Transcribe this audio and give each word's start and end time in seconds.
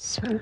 گلستون 0.00 0.40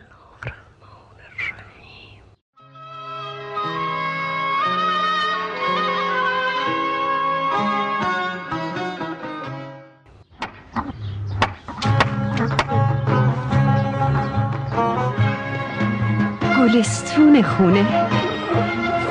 خونه. 17.43 18.09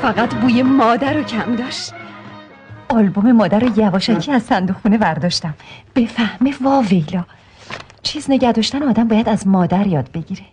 فقط 0.02 0.36
بوی 0.36 0.64
مادر 0.64 1.14
رو 1.14 1.23
کم 1.23 1.55
داشت. 1.55 1.93
آلبوم 2.89 3.32
مادر 3.32 3.59
رو 3.59 3.79
یواشکی 3.79 4.32
از 4.32 4.43
صندوق 4.43 4.77
خونه 4.77 4.98
برداشتم. 4.98 5.54
بفهمه 5.95 6.54
واویلا. 6.61 7.25
چیز 8.07 8.25
نگه 8.31 8.51
داشتن 8.51 8.83
آدم 8.83 9.07
باید 9.07 9.29
از 9.29 9.47
مادر 9.47 9.88
یاد 9.88 10.11
بگیره. 10.11 10.45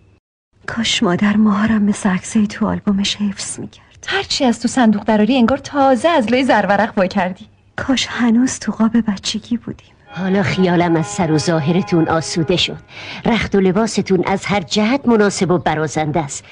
کاش 0.66 1.02
مادر 1.02 1.36
ماهارم 1.36 1.82
مثل 1.82 2.08
عکسای 2.08 2.46
تو 2.46 2.68
آلبومش 2.68 3.16
حفظ 3.16 3.58
می‌کرد. 3.60 4.04
هرچی 4.06 4.44
از 4.44 4.60
تو 4.60 4.68
صندوق 4.68 5.04
دراری 5.04 5.36
انگار 5.36 5.58
تازه 5.58 6.08
از 6.08 6.32
لای 6.32 6.44
زرورق 6.44 6.98
وا 6.98 7.06
کردی. 7.06 7.46
کاش 7.76 8.06
هنوز 8.10 8.58
تو 8.58 8.72
قاب 8.72 9.10
بچگی 9.10 9.56
بودیم. 9.56 9.94
حالا 10.06 10.42
خیالم 10.42 10.96
از 10.96 11.06
سر 11.06 11.32
و 11.32 11.38
ظاهرتون 11.38 12.08
آسوده 12.08 12.56
شد. 12.56 12.78
رخت 13.24 13.54
و 13.54 13.60
لباستون 13.60 14.24
از 14.26 14.44
هر 14.46 14.60
جهت 14.60 15.08
مناسب 15.08 15.50
و 15.50 15.58
برازنده 15.58 16.20
است. 16.20 16.44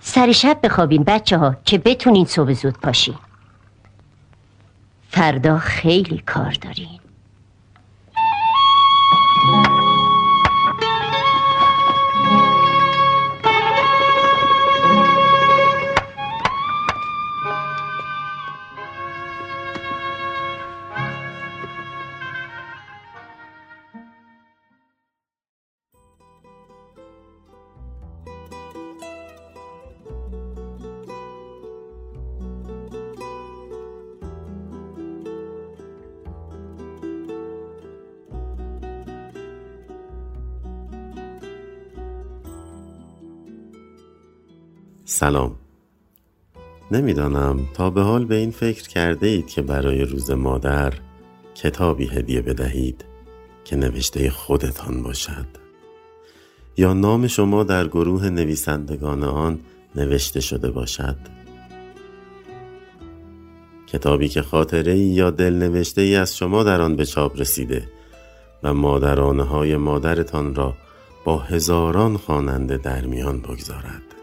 سر 0.00 0.32
شب 0.32 0.58
بخوابین 0.62 1.02
بچه 1.02 1.38
ها 1.38 1.56
که 1.64 1.78
بتونین 1.78 2.24
صبح 2.24 2.52
زود 2.52 2.78
پاشین. 2.78 3.14
فردا 5.08 5.58
خیلی 5.58 6.22
کار 6.26 6.52
دارین. 6.52 7.00
سلام. 45.10 45.56
نمی‌دانم 46.90 47.68
تا 47.74 47.90
به 47.90 48.02
حال 48.02 48.24
به 48.24 48.34
این 48.34 48.50
فکر 48.50 48.88
کرده 48.88 49.26
اید 49.26 49.46
که 49.46 49.62
برای 49.62 50.04
روز 50.04 50.30
مادر 50.30 50.92
کتابی 51.54 52.06
هدیه 52.06 52.42
بدهید 52.42 53.04
که 53.64 53.76
نوشته 53.76 54.30
خودتان 54.30 55.02
باشد. 55.02 55.46
یا 56.76 56.92
نام 56.92 57.26
شما 57.26 57.64
در 57.64 57.88
گروه 57.88 58.28
نویسندگان 58.28 59.22
آن 59.22 59.60
نوشته 59.96 60.40
شده 60.40 60.70
باشد؟ 60.70 61.16
کتابی 63.86 64.28
که 64.28 64.42
خاطره 64.42 64.98
یا 64.98 65.30
دل 65.30 65.54
نوشته 65.54 66.00
ای 66.00 66.16
از 66.16 66.36
شما 66.36 66.64
در 66.64 66.80
آن 66.80 66.96
به 66.96 67.06
چاپ 67.06 67.40
رسیده 67.40 67.88
و 68.62 68.74
مادرانه 68.74 69.42
های 69.42 69.76
مادرتان 69.76 70.54
را 70.54 70.74
با 71.24 71.38
هزاران 71.38 72.16
خواننده 72.16 72.76
در 72.76 73.04
میان 73.04 73.40
بگذارد. 73.40 74.17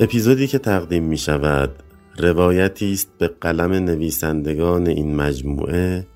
اپیزودی 0.00 0.46
که 0.46 0.58
تقدیم 0.58 1.04
می 1.04 1.18
شود 1.18 1.70
روایتی 2.18 2.92
است 2.92 3.10
به 3.18 3.28
قلم 3.28 3.72
نویسندگان 3.72 4.86
این 4.86 5.16
مجموعه 5.16 6.06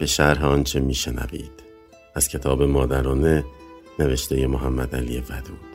به 0.00 0.06
شرح 0.06 0.44
آنچه 0.44 0.80
می 0.80 0.94
شنوید 0.94 1.62
از 2.14 2.28
کتاب 2.28 2.62
مادرانه 2.62 3.44
نوشته 3.98 4.46
محمد 4.46 4.96
علی 4.96 5.18
ودود. 5.18 5.70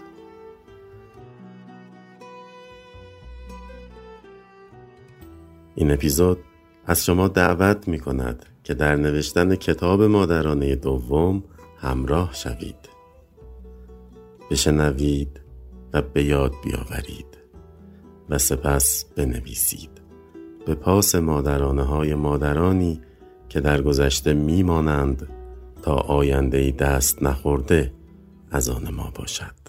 این 5.75 5.91
اپیزود 5.91 6.37
از 6.85 7.05
شما 7.05 7.27
دعوت 7.27 7.87
می 7.87 7.99
کند 7.99 8.45
که 8.63 8.73
در 8.73 8.95
نوشتن 8.95 9.55
کتاب 9.55 10.03
مادرانه 10.03 10.75
دوم 10.75 11.43
همراه 11.77 12.33
شوید. 12.33 12.89
بشنوید 14.51 15.44
و 15.95 16.01
به 16.01 16.23
یاد 16.23 16.53
بیاورید 16.63 17.37
و 18.29 18.37
سپس 18.37 19.05
بنویسید. 19.15 19.89
به 20.65 20.75
پاس 20.75 21.15
مادرانه 21.15 21.83
های 21.83 22.15
مادرانی 22.15 23.01
که 23.49 23.59
در 23.59 23.81
گذشته 23.81 24.33
میمانند 24.33 25.29
تا 25.81 25.95
آینده 25.95 26.71
دست 26.71 27.23
نخورده 27.23 27.93
از 28.51 28.69
آن 28.69 28.93
ما 28.93 29.11
باشد. 29.15 29.64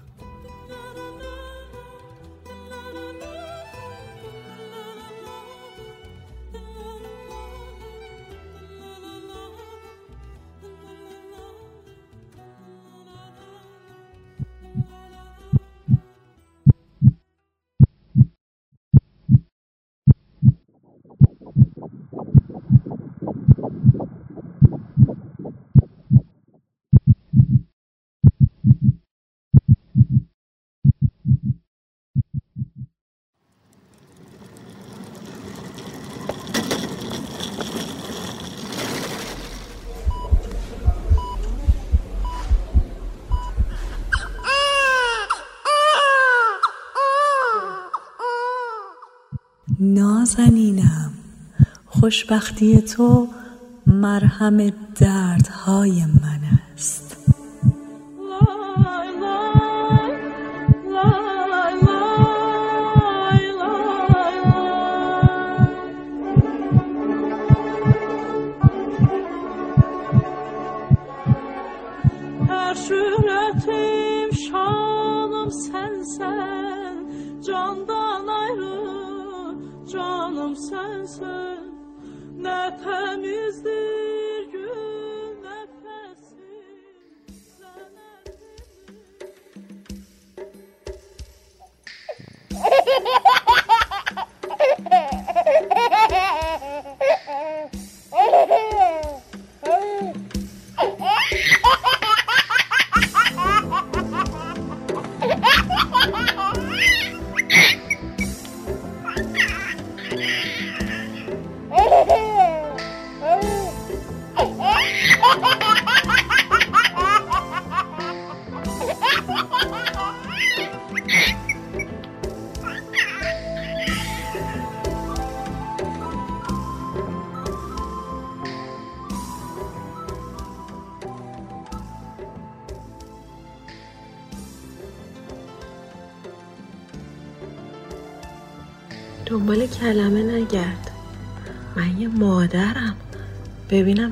نازنینم. 49.94 51.12
خوشبختی 51.86 52.80
تو 52.80 53.28
مرهم 53.86 54.72
دردهای 54.94 56.04
من. 56.04 56.35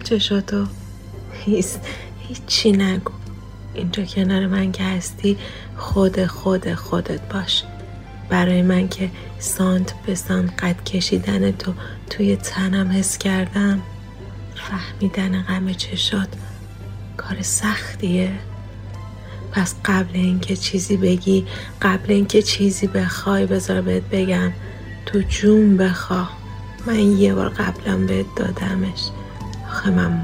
چشاتو. 0.04 0.66
هیست 1.32 1.80
هیچی 2.28 2.72
نگو. 2.72 3.12
اینجا 3.74 4.04
کنار 4.04 4.46
من 4.46 4.72
که 4.72 4.82
هستی 4.82 5.38
خود 5.76 6.26
خود 6.26 6.74
خودت 6.74 7.20
باش. 7.32 7.62
برای 8.28 8.62
من 8.62 8.88
که 8.88 9.10
سانت 9.38 9.94
به 10.06 10.14
سانت 10.14 10.64
قد 10.64 10.84
کشیدن 10.84 11.50
تو 11.52 11.72
توی 12.10 12.36
تنم 12.36 12.90
حس 12.90 13.18
کردم. 13.18 13.82
فهمیدن 14.54 15.42
غم 15.42 15.72
چشات 15.72 16.28
کار 17.16 17.42
سختیه. 17.42 18.32
پس 19.52 19.74
قبل 19.84 20.16
اینکه 20.16 20.56
چیزی 20.56 20.96
بگی 20.96 21.46
قبل 21.82 22.12
اینکه 22.12 22.42
چیزی 22.42 22.86
بخوای 22.86 23.46
بذار 23.46 23.80
بهت 23.80 24.02
بگم. 24.02 24.52
تو 25.06 25.20
جون 25.20 25.76
بخوا 25.76 26.28
من 26.86 26.98
یه 26.98 27.34
بار 27.34 27.48
قبلا 27.48 27.96
بهت 27.96 28.26
دادمش. 28.36 29.00
آخه 29.84 29.92
من 29.92 30.22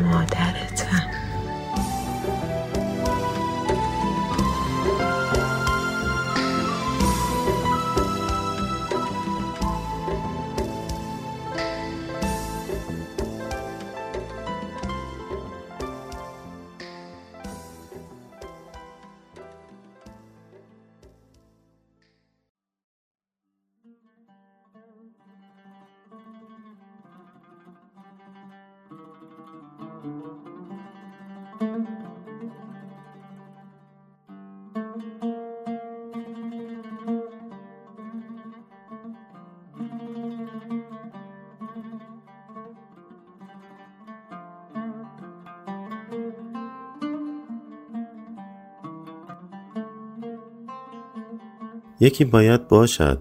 یکی 52.01 52.25
باید 52.25 52.69
باشد 52.69 53.19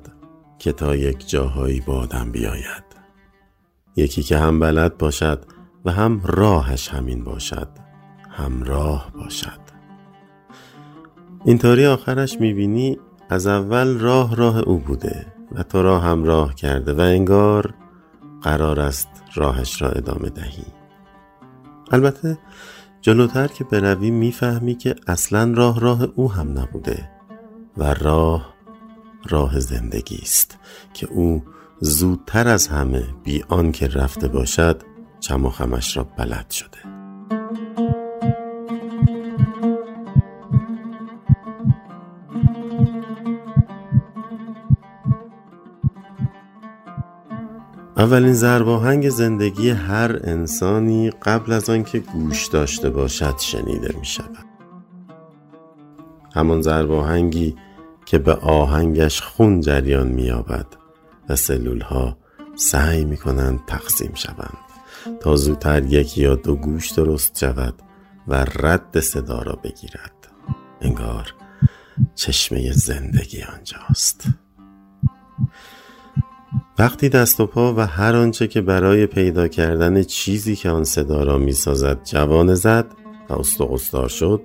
که 0.60 0.72
تا 0.72 0.96
یک 0.96 1.30
جاهایی 1.30 1.82
با 1.82 1.94
آدم 1.94 2.32
بیاید. 2.32 2.84
یکی 3.96 4.24
که 4.24 4.38
هم 4.38 4.60
بلد 4.60 4.98
باشد 4.98 5.46
و 5.86 5.92
هم 5.92 6.22
راهش 6.24 6.90
همین 6.90 7.24
باشد 7.24 7.68
هم 8.30 8.64
راه 8.64 9.12
باشد. 9.12 9.60
اینطوری 11.46 11.86
آخرش 11.86 12.40
می‌بینی 12.40 13.00
از 13.30 13.48
اول 13.48 14.00
راه 14.00 14.36
راه 14.36 14.58
او 14.58 14.78
بوده 14.78 15.26
و 15.52 15.64
تو 15.64 15.84
راه 15.84 16.56
کرده 16.56 16.94
و 16.94 17.00
انگار 17.00 17.74
قرار 18.42 18.80
است 18.80 19.10
راهش 19.36 19.82
را 19.82 19.90
ادامه 19.90 20.30
دهی. 20.30 20.66
البته 21.92 22.38
جلوتر 23.02 23.48
که 23.48 23.64
بروی 23.64 24.12
می‌فهمی 24.12 24.76
که 24.76 24.96
اصلا 25.08 25.54
راه 25.56 25.80
راه 25.80 26.04
او 26.16 26.32
هم 26.32 26.60
نبوده 26.60 27.10
و 27.78 27.94
راه 27.94 28.59
راه 29.28 29.60
زندگی 29.60 30.20
است 30.22 30.58
که 30.94 31.08
او 31.08 31.44
زودتر 31.80 32.48
از 32.48 32.68
همه 32.68 33.04
بی 33.24 33.44
که 33.74 33.88
رفته 33.88 34.28
باشد 34.28 34.82
چم 35.20 35.46
و 35.46 35.50
خمش 35.50 35.98
را 35.98 36.04
بلد 36.04 36.50
شده. 36.50 37.00
اولین 47.98 48.34
زرباهنگ 48.34 49.10
زندگی 49.10 49.70
هر 49.70 50.20
انسانی 50.24 51.10
قبل 51.10 51.52
از 51.52 51.70
آنکه 51.70 52.00
گوش 52.00 52.48
داشته 52.48 52.90
باشد 52.90 53.38
شنیده 53.40 53.96
می 54.00 54.06
شود 54.06 54.46
همان 56.36 56.62
زرباهنگی 56.62 57.56
که 58.10 58.18
به 58.18 58.34
آهنگش 58.34 59.22
خون 59.22 59.62
جریان 59.62 60.08
مییابد 60.08 60.66
و 61.30 61.36
سلول 61.36 61.82
ها 61.82 62.18
سعی 62.56 63.06
می 63.06 63.18
کنند 63.18 63.60
تقسیم 63.68 64.12
شوند. 64.14 64.58
تا 65.20 65.36
زودتر 65.36 65.84
یک 65.84 66.18
یا 66.18 66.36
دو 66.36 66.56
گوش 66.56 66.92
درست 66.92 67.40
شود 67.40 67.74
و 68.28 68.46
رد 68.56 69.00
صدا 69.00 69.42
را 69.42 69.56
بگیرد. 69.64 70.28
انگار 70.82 71.34
چشمه 72.16 72.72
زندگی 72.72 73.44
آنجاست. 73.44 74.24
وقتی 76.80 77.10
دست 77.10 77.40
و 77.40 77.46
پا 77.46 77.74
و 77.74 77.80
هر 77.80 78.16
آنچه 78.16 78.48
که 78.48 78.62
برای 78.62 79.06
پیدا 79.06 79.48
کردن 79.48 80.04
چیزی 80.04 80.56
که 80.56 80.70
آن 80.70 80.84
صدا 80.84 81.24
را 81.24 81.38
می 81.38 81.54
سازد 81.54 82.04
جوانه 82.04 82.56
زد 82.56 82.86
و 83.30 83.34
استقصدار 83.34 84.10
شد 84.10 84.42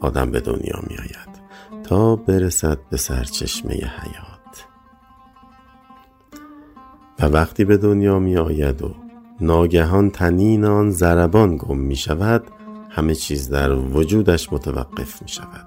آدم 0.00 0.30
به 0.30 0.40
دنیا 0.40 0.80
می 0.88 0.96
آید 0.96 1.27
تا 1.88 2.16
برسد 2.16 2.78
به 2.90 2.96
سرچشمه 2.96 3.72
حیات. 3.74 4.66
و 7.18 7.26
وقتی 7.26 7.64
به 7.64 7.76
دنیا 7.76 8.18
می 8.18 8.36
آید 8.36 8.82
و 8.82 8.94
ناگهان 9.40 10.10
تنین 10.10 10.64
آن 10.64 10.90
زربان 10.90 11.56
گم 11.56 11.78
می 11.78 11.96
شود 11.96 12.44
همه 12.90 13.14
چیز 13.14 13.50
در 13.50 13.72
وجودش 13.72 14.52
متوقف 14.52 15.22
می 15.22 15.28
شود 15.28 15.66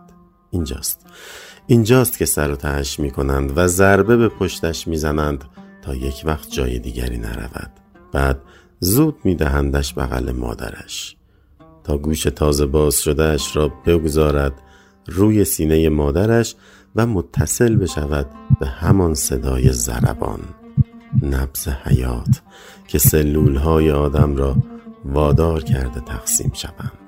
اینجاست. 0.52 1.06
اینجاست 1.68 2.18
که 2.18 2.26
سر 2.26 2.52
و 2.52 2.56
تهش 2.56 3.00
می 3.00 3.12
کنند 3.12 3.58
و 3.58 3.68
ضربه 3.68 4.18
به 4.18 4.30
پشتش 4.30 4.88
می 4.88 4.98
زنند 4.98 5.44
تا 5.82 5.96
یک 5.96 6.22
وقت 6.26 6.52
جای 6.52 6.80
دیگری 6.80 7.18
نرود. 7.18 7.72
بعد 8.12 8.42
زود 8.80 9.16
می 9.24 9.36
دهندش 9.36 9.94
بغل 9.94 10.32
مادرش 10.32 11.18
تا 11.84 11.98
گوش 11.98 12.24
تازه 12.24 12.66
باز 12.66 13.02
شدهش 13.02 13.56
را 13.56 13.68
بگذارد 13.86 14.54
روی 15.08 15.46
سینه 15.46 15.90
مادرش 15.90 16.56
و 16.96 17.06
متصل 17.06 17.76
بشود 17.76 18.26
به 18.60 18.68
همان 18.68 19.14
صدای 19.14 19.72
زربان 19.72 20.40
نبز 21.24 21.68
حیات 21.68 22.42
که 22.88 23.00
سلول 23.00 23.56
های 23.56 23.92
آدم 23.92 24.36
را 24.36 24.56
وادار 25.06 25.64
کرده 25.64 26.00
تقسیم 26.00 26.52
شوند. 26.54 27.01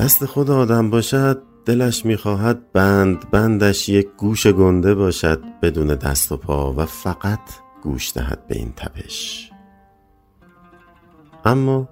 دست 0.00 0.24
خود 0.24 0.50
آدم 0.50 0.90
باشد 0.90 1.42
دلش 1.64 2.06
می‌خواهد 2.06 2.72
بند 2.72 3.30
بندش 3.30 3.88
یک 3.88 4.08
گوش 4.16 4.46
گنده 4.46 4.94
باشد 4.94 5.40
بدون 5.62 5.86
دست 5.94 6.32
و 6.32 6.36
پا 6.36 6.72
و 6.72 6.86
فقط 6.86 7.40
گوش 7.82 8.12
دهد 8.12 8.46
به 8.48 8.56
این 8.56 8.72
تپش 8.76 9.50
اما 11.44 11.88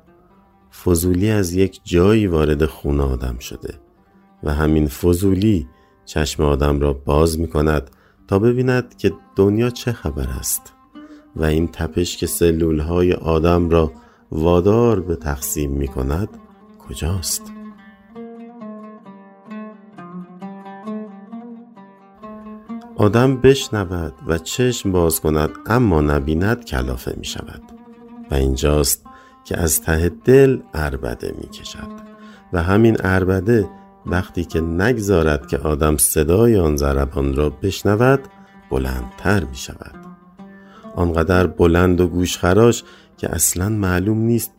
فضولی 0.85 1.31
از 1.31 1.53
یک 1.53 1.81
جایی 1.85 2.27
وارد 2.27 2.67
خون 2.67 3.01
آدم 3.01 3.39
شده 3.39 3.75
و 4.43 4.55
همین 4.55 4.87
فضولی 4.87 5.67
چشم 6.05 6.43
آدم 6.43 6.81
را 6.81 6.93
باز 6.93 7.39
می 7.39 7.49
کند 7.49 7.91
تا 8.29 8.39
ببیند 8.39 8.97
که 8.97 9.13
دنیا 9.37 9.71
چه 9.71 9.93
خبر 9.93 10.29
است 10.29 10.73
و 11.37 11.45
این 11.45 11.69
تپش 11.69 12.17
که 12.17 12.27
سلول 12.27 12.81
های 12.81 13.13
آدم 13.13 13.71
را 13.71 13.93
وادار 14.31 15.01
به 15.01 15.17
تقسیم 15.17 15.71
می 15.71 15.89
کند 15.89 16.29
کجاست؟ 16.89 17.58
آدم 22.99 23.37
بشنود 23.37 24.15
و 24.27 24.39
چشم 24.39 24.93
باز 24.93 25.21
کند 25.21 25.51
اما 25.67 26.01
نبیند 26.01 26.65
کلافه 26.65 27.15
می 27.17 27.25
شود 27.25 27.63
و 28.31 28.35
اینجاست 28.35 29.05
که 29.45 29.61
از 29.61 29.83
ته 29.83 30.09
دل 30.25 30.59
اربده 30.75 31.35
می 31.39 31.49
کشد 31.49 31.89
و 32.53 32.63
همین 32.63 32.97
اربده 33.01 33.69
وقتی 34.07 34.45
که 34.45 34.61
نگذارد 34.61 35.47
که 35.47 35.59
آدم 35.59 35.97
صدای 35.97 36.59
آن 36.59 36.77
ضربان 36.77 37.37
را 37.37 37.51
بشنود 37.51 38.21
بلندتر 38.71 39.45
می 39.45 39.57
شود 39.57 39.95
آنقدر 40.97 41.47
بلند 41.47 42.01
و 42.01 42.07
گوشخراش 42.07 42.85
که 43.17 43.35
اصلا 43.35 43.69
معلوم 43.69 44.19
نیست 44.19 44.53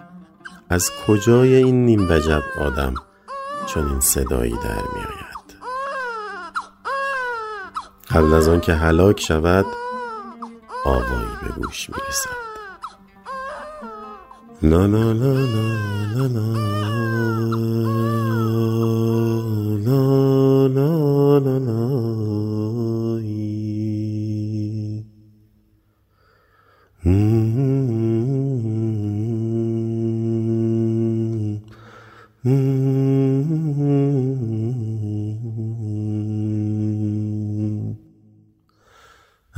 از 0.69 0.91
کجای 1.07 1.55
این 1.55 1.85
نیم 1.85 2.07
وجب 2.09 2.43
آدم 2.61 2.93
چون 3.67 3.89
این 3.89 3.99
صدایی 3.99 4.51
در 4.51 4.81
می 4.95 4.99
آید. 4.99 5.28
قبل 8.09 8.33
از 8.33 8.47
آن 8.47 8.59
که 8.59 8.73
هلاک 8.73 9.19
شود 9.19 9.65
آوایی 10.85 11.37
به 11.41 11.61
گوش 11.61 11.89
می‌رسد 11.89 12.39
لا 14.61 14.85
لا 14.85 15.11
لا 15.11 15.33
لا 15.33 15.67
لا 16.15 16.27
لا 16.27 16.67
لا 20.67 21.37
لا 21.37 21.57
لا 21.57 22.09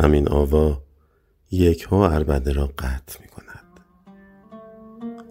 همین 0.01 0.29
آوا 0.29 0.81
یک 1.51 1.83
ها 1.83 2.09
عربده 2.09 2.53
را 2.53 2.69
قطع 2.77 3.21
می 3.21 3.27
کند 3.27 3.79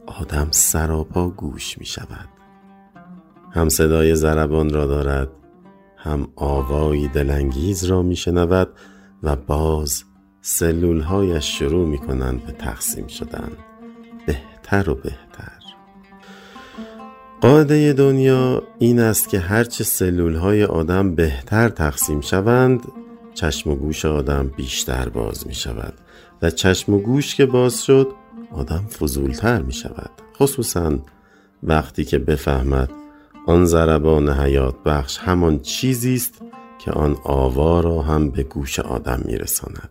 آدم 0.06 0.48
سراپا 0.50 1.28
گوش 1.28 1.78
می 1.78 1.86
شود 1.86 2.28
هم 3.52 3.68
صدای 3.68 4.14
زربان 4.14 4.70
را 4.70 4.86
دارد 4.86 5.28
هم 5.96 6.28
آوایی 6.36 7.08
دلانگیز 7.08 7.84
را 7.84 8.02
می 8.02 8.16
شنود 8.16 8.68
و 9.22 9.36
باز 9.36 10.04
سلولهایش 10.40 11.58
شروع 11.58 11.88
می 11.88 11.98
کنند 11.98 12.46
به 12.46 12.52
تقسیم 12.52 13.06
شدن. 13.06 13.52
بهتر 14.26 14.90
و 14.90 14.94
بهتر. 14.94 15.60
قاعده 17.40 17.92
دنیا 17.92 18.62
این 18.78 19.00
است 19.00 19.28
که 19.28 19.38
هرچه 19.38 19.84
سلول 19.84 20.34
های 20.34 20.64
آدم 20.64 21.14
بهتر 21.14 21.68
تقسیم 21.68 22.20
شوند 22.20 22.82
چشم 23.34 23.70
و 23.70 23.74
گوش 23.74 24.04
آدم 24.04 24.48
بیشتر 24.56 25.08
باز 25.08 25.46
می 25.46 25.54
شود 25.54 25.94
و 26.42 26.50
چشم 26.50 26.94
و 26.94 26.98
گوش 26.98 27.34
که 27.34 27.46
باز 27.46 27.84
شد 27.84 28.08
آدم 28.52 28.86
فضولتر 28.98 29.62
می 29.62 29.72
شود. 29.72 30.10
خصوصا 30.36 30.98
وقتی 31.62 32.04
که 32.04 32.18
بفهمد 32.18 32.90
آن 33.46 33.64
ضربان 33.64 34.28
حیات 34.28 34.74
بخش 34.84 35.18
همان 35.18 35.58
چیزی 35.58 36.14
است 36.14 36.42
که 36.78 36.90
آن 36.90 37.16
آوا 37.24 37.80
را 37.80 38.02
هم 38.02 38.30
به 38.30 38.42
گوش 38.42 38.80
آدم 38.80 39.20
می 39.24 39.36
رساند. 39.36 39.90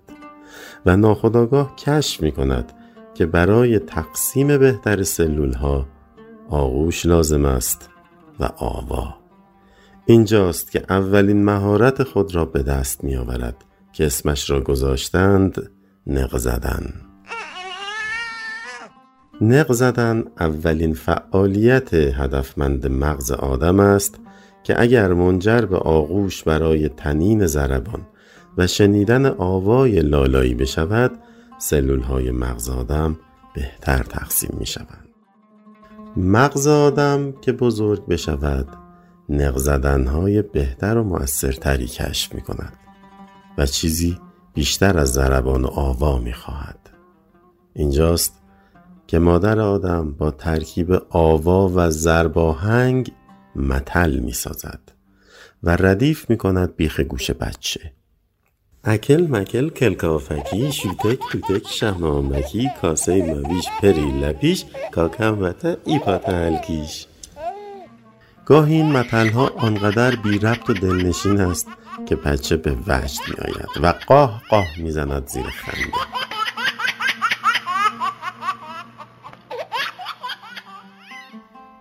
و 0.85 0.97
ناخداگاه 0.97 1.75
کشف 1.75 2.21
می 2.21 2.31
کند 2.31 2.73
که 3.13 3.25
برای 3.25 3.79
تقسیم 3.79 4.57
بهتر 4.57 5.03
سلول 5.03 5.53
ها 5.53 5.85
آغوش 6.49 7.05
لازم 7.05 7.45
است 7.45 7.89
و 8.39 8.43
آوا. 8.57 9.18
اینجاست 10.09 10.71
که 10.71 10.83
اولین 10.89 11.43
مهارت 11.45 12.03
خود 12.03 12.35
را 12.35 12.45
به 12.45 12.63
دست 12.63 13.03
می 13.03 13.15
آورد 13.15 13.55
که 13.93 14.05
اسمش 14.05 14.49
را 14.49 14.61
گذاشتند 14.61 15.71
نق 16.07 16.37
زدن. 16.37 16.93
نق 19.41 19.71
زدن 19.71 20.23
اولین 20.39 20.93
فعالیت 20.93 21.93
هدفمند 21.93 22.87
مغز 22.87 23.31
آدم 23.31 23.79
است 23.79 24.19
که 24.63 24.81
اگر 24.81 25.13
منجر 25.13 25.61
به 25.61 25.77
آغوش 25.77 26.43
برای 26.43 26.89
تنین 26.89 27.45
زربان 27.45 28.07
و 28.57 28.67
شنیدن 28.67 29.25
آوای 29.25 29.99
لالایی 29.99 30.55
بشود 30.55 31.11
سلول 31.59 32.01
های 32.01 32.31
مغز 32.31 32.69
آدم 32.69 33.19
بهتر 33.55 34.03
تقسیم 34.03 34.55
می 34.59 34.65
شوند 34.65 35.09
مغز 36.17 36.67
آدم 36.67 37.31
که 37.41 37.51
بزرگ 37.51 38.05
بشود 38.05 38.88
نق 39.29 39.85
های 40.07 40.41
بهتر 40.41 40.97
و 40.97 41.03
مؤثرتری 41.03 41.87
کشف 41.87 42.33
می 42.33 42.41
کند 42.41 42.73
و 43.57 43.65
چیزی 43.65 44.19
بیشتر 44.53 44.97
از 44.97 45.13
ضربان 45.13 45.63
و 45.63 45.67
آوا 45.67 46.17
می 46.17 46.33
خواهد. 46.33 46.89
اینجاست 47.73 48.41
که 49.07 49.19
مادر 49.19 49.59
آدم 49.59 50.11
با 50.11 50.31
ترکیب 50.31 50.91
آوا 51.09 51.71
و 51.75 51.91
زرباهنگ 51.91 53.11
متل 53.55 54.19
می 54.19 54.31
سازد 54.31 54.79
و 55.63 55.75
ردیف 55.75 56.29
می 56.29 56.37
کند 56.37 56.75
بیخ 56.75 56.99
گوش 56.99 57.31
بچه 57.31 57.93
اکل 58.83 59.27
مکل 59.29 59.69
کلکافکی 59.69 60.71
شوتک 60.71 61.19
توتک 61.31 61.67
شهنامکی 61.67 62.69
کاسه 62.81 63.33
مویش 63.33 63.65
پری 63.81 64.11
لپیش 64.21 64.65
کاکم 64.91 65.41
وته 65.41 65.77
ایپات 65.85 66.29
هلکیش 66.29 67.07
گاهی 68.49 68.75
این 68.75 68.91
متنها 68.91 69.47
آنقدر 69.47 70.15
بی 70.15 70.39
ربط 70.39 70.69
و 70.69 70.73
دلنشین 70.73 71.41
است 71.41 71.67
که 72.05 72.15
بچه 72.15 72.57
به 72.57 72.71
وجد 72.71 73.19
می 73.27 73.35
آید 73.45 73.83
و 73.83 73.93
قاه 74.07 74.41
قاه 74.49 74.65
می 74.77 74.91
زند 74.91 75.27
زیر 75.27 75.43
خنده. 75.43 75.97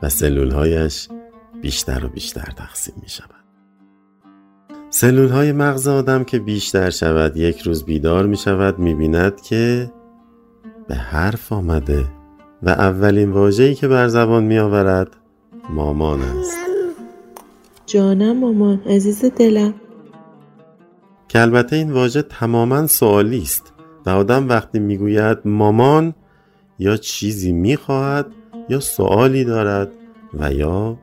و 0.02 0.08
سلولهایش 0.08 1.08
بیشتر 1.62 2.04
و 2.04 2.08
بیشتر 2.08 2.52
تقسیم 2.56 2.94
می 3.02 3.08
شود 3.08 3.44
سلول 4.90 5.28
های 5.28 5.52
مغز 5.52 5.88
آدم 5.88 6.24
که 6.24 6.38
بیشتر 6.38 6.90
شود 6.90 7.36
یک 7.36 7.60
روز 7.60 7.84
بیدار 7.84 8.26
می 8.26 8.36
شود 8.36 8.78
می 8.78 8.94
بیند 8.94 9.40
که 9.40 9.92
به 10.88 10.94
حرف 10.94 11.52
آمده 11.52 12.04
و 12.62 12.68
اولین 12.70 13.30
واجهی 13.30 13.74
که 13.74 13.88
بر 13.88 14.08
زبان 14.08 14.44
می 14.44 14.58
آورد 14.58 15.16
مامان 15.70 16.20
است. 16.22 16.58
جانم 17.86 18.38
مامان 18.38 18.80
عزیز 18.86 19.24
دلم. 19.24 19.74
که 21.28 21.40
البته 21.40 21.76
این 21.76 21.92
واژه 21.92 22.22
تماما 22.22 22.86
سوالی 22.86 23.42
است. 23.42 23.72
و 24.06 24.10
آدم 24.10 24.48
وقتی 24.48 24.78
می‌گوید 24.78 25.38
مامان 25.44 26.14
یا 26.78 26.96
چیزی 26.96 27.52
می‌خواهد 27.52 28.26
یا 28.68 28.80
سوالی 28.80 29.44
دارد 29.44 29.92
و 30.34 30.52
یا 30.52 30.98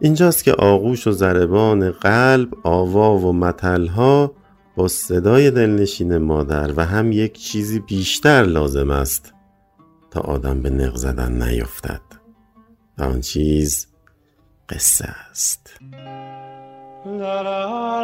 اینجاست 0.00 0.44
که 0.44 0.52
آغوش 0.52 1.06
و 1.06 1.10
ضربان 1.10 1.90
قلب 1.90 2.48
آوا 2.62 3.18
و 3.18 3.32
متلها 3.32 4.32
با 4.76 4.88
صدای 4.88 5.50
دلنشین 5.50 6.18
مادر 6.18 6.70
و 6.76 6.84
هم 6.84 7.12
یک 7.12 7.38
چیزی 7.38 7.78
بیشتر 7.78 8.42
لازم 8.42 8.90
است 8.90 9.34
تا 10.10 10.20
آدم 10.20 10.62
به 10.62 10.70
نق 10.70 10.96
زدن 10.96 11.42
نیفتد. 11.42 12.11
و 13.02 13.04
آن 13.04 13.20
چیز 13.20 13.86
قصه 14.68 15.04
است 15.04 15.76
ببار 17.06 18.02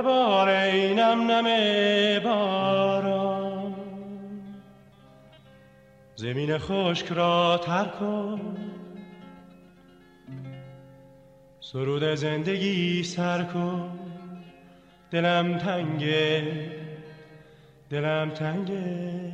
ببار 0.00 0.48
اینم 0.48 1.30
نم 1.30 1.44
باران. 2.24 3.74
زمین 6.16 6.58
خشک 6.58 7.12
را 7.12 7.60
تر 7.64 7.84
کن. 7.84 8.56
سرود 11.60 12.14
زندگی 12.14 13.02
سر 13.02 13.42
کن. 13.42 13.98
دلم 15.10 15.58
تنگه 15.58 16.70
دلم 17.90 18.30
تنگه 18.30 19.32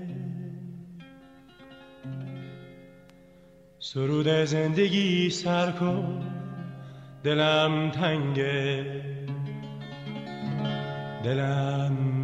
سرود 3.79 4.29
زندگی 4.29 5.31
سر 5.31 5.71
کن. 5.71 6.23
دلم 7.25 7.91
تنگه 7.91 9.16
delante. 11.27 12.16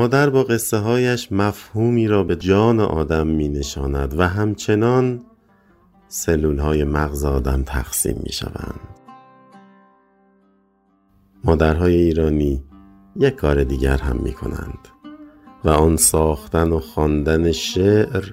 مادر 0.00 0.30
با 0.30 0.42
قصه 0.42 0.76
هایش 0.76 1.32
مفهومی 1.32 2.08
را 2.08 2.24
به 2.24 2.36
جان 2.36 2.80
آدم 2.80 3.26
می 3.26 3.48
نشاند 3.48 4.18
و 4.18 4.28
همچنان 4.28 5.20
سلول 6.08 6.58
های 6.58 6.84
مغز 6.84 7.24
آدم 7.24 7.62
تقسیم 7.62 8.20
می 8.22 8.32
شوند. 8.32 8.80
مادرهای 11.44 11.94
ایرانی 11.94 12.64
یک 13.16 13.34
کار 13.34 13.64
دیگر 13.64 13.96
هم 13.96 14.16
می 14.16 14.32
کنند 14.32 14.88
و 15.64 15.68
آن 15.68 15.96
ساختن 15.96 16.72
و 16.72 16.80
خواندن 16.80 17.52
شعر 17.52 18.24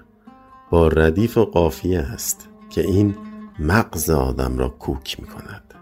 با 0.72 0.88
ردیف 0.88 1.38
و 1.38 1.46
قافیه 1.46 2.00
است 2.00 2.50
که 2.70 2.82
این 2.82 3.16
مغز 3.60 4.10
آدم 4.10 4.58
را 4.58 4.70
کوک 4.70 5.20
می 5.20 5.28
کند 5.28 5.74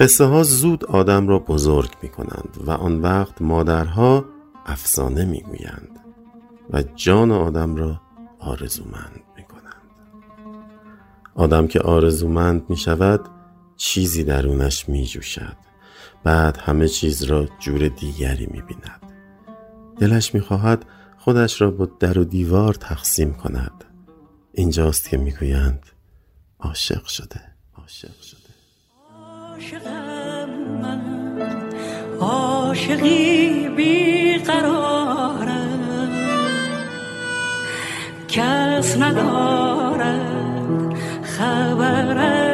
قصه 0.00 0.24
ها 0.24 0.42
زود 0.42 0.84
آدم 0.84 1.28
را 1.28 1.38
بزرگ 1.38 1.90
می 2.02 2.08
کنند 2.08 2.58
و 2.66 2.70
آن 2.70 3.00
وقت 3.00 3.42
مادرها 3.42 4.33
افسانه 4.66 5.24
می 5.24 5.40
گویند 5.40 6.00
و 6.70 6.82
جان 6.82 7.30
آدم 7.32 7.76
را 7.76 8.00
آرزومند 8.38 9.22
می 9.36 9.42
کنند 9.42 9.64
آدم 11.34 11.66
که 11.66 11.80
آرزومند 11.80 12.70
می 12.70 12.76
شود 12.76 13.20
چیزی 13.76 14.24
درونش 14.24 14.88
می 14.88 15.06
جوشد 15.06 15.56
بعد 16.24 16.56
همه 16.56 16.88
چیز 16.88 17.22
را 17.22 17.48
جور 17.58 17.88
دیگری 17.88 18.46
می 18.46 18.62
بیند 18.62 19.00
دلش 19.98 20.34
می 20.34 20.40
خواهد 20.40 20.84
خودش 21.18 21.60
را 21.60 21.70
با 21.70 21.86
در 21.86 22.18
و 22.18 22.24
دیوار 22.24 22.74
تقسیم 22.74 23.34
کند. 23.34 23.84
اینجاست 24.52 25.08
که 25.08 25.16
می‌گویند 25.16 25.86
عاشق 26.60 27.04
شده 27.04 27.40
عاشق 27.74 28.20
شده. 28.20 28.40
عاشقم 29.14 30.48
من 30.82 31.00
عاشقی 32.74 33.68
بیقرارم 33.76 34.44
کس 38.28 38.96
ندارد 38.98 40.20
خبر 41.22 42.53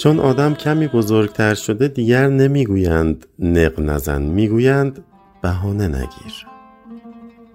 چون 0.00 0.20
آدم 0.20 0.54
کمی 0.54 0.88
بزرگتر 0.88 1.54
شده 1.54 1.88
دیگر 1.88 2.28
نمی‌گویند 2.28 3.26
نق 3.38 3.80
نزن 3.80 4.22
می‌گویند 4.22 5.04
بهانه 5.42 5.88
نگیر 5.88 6.46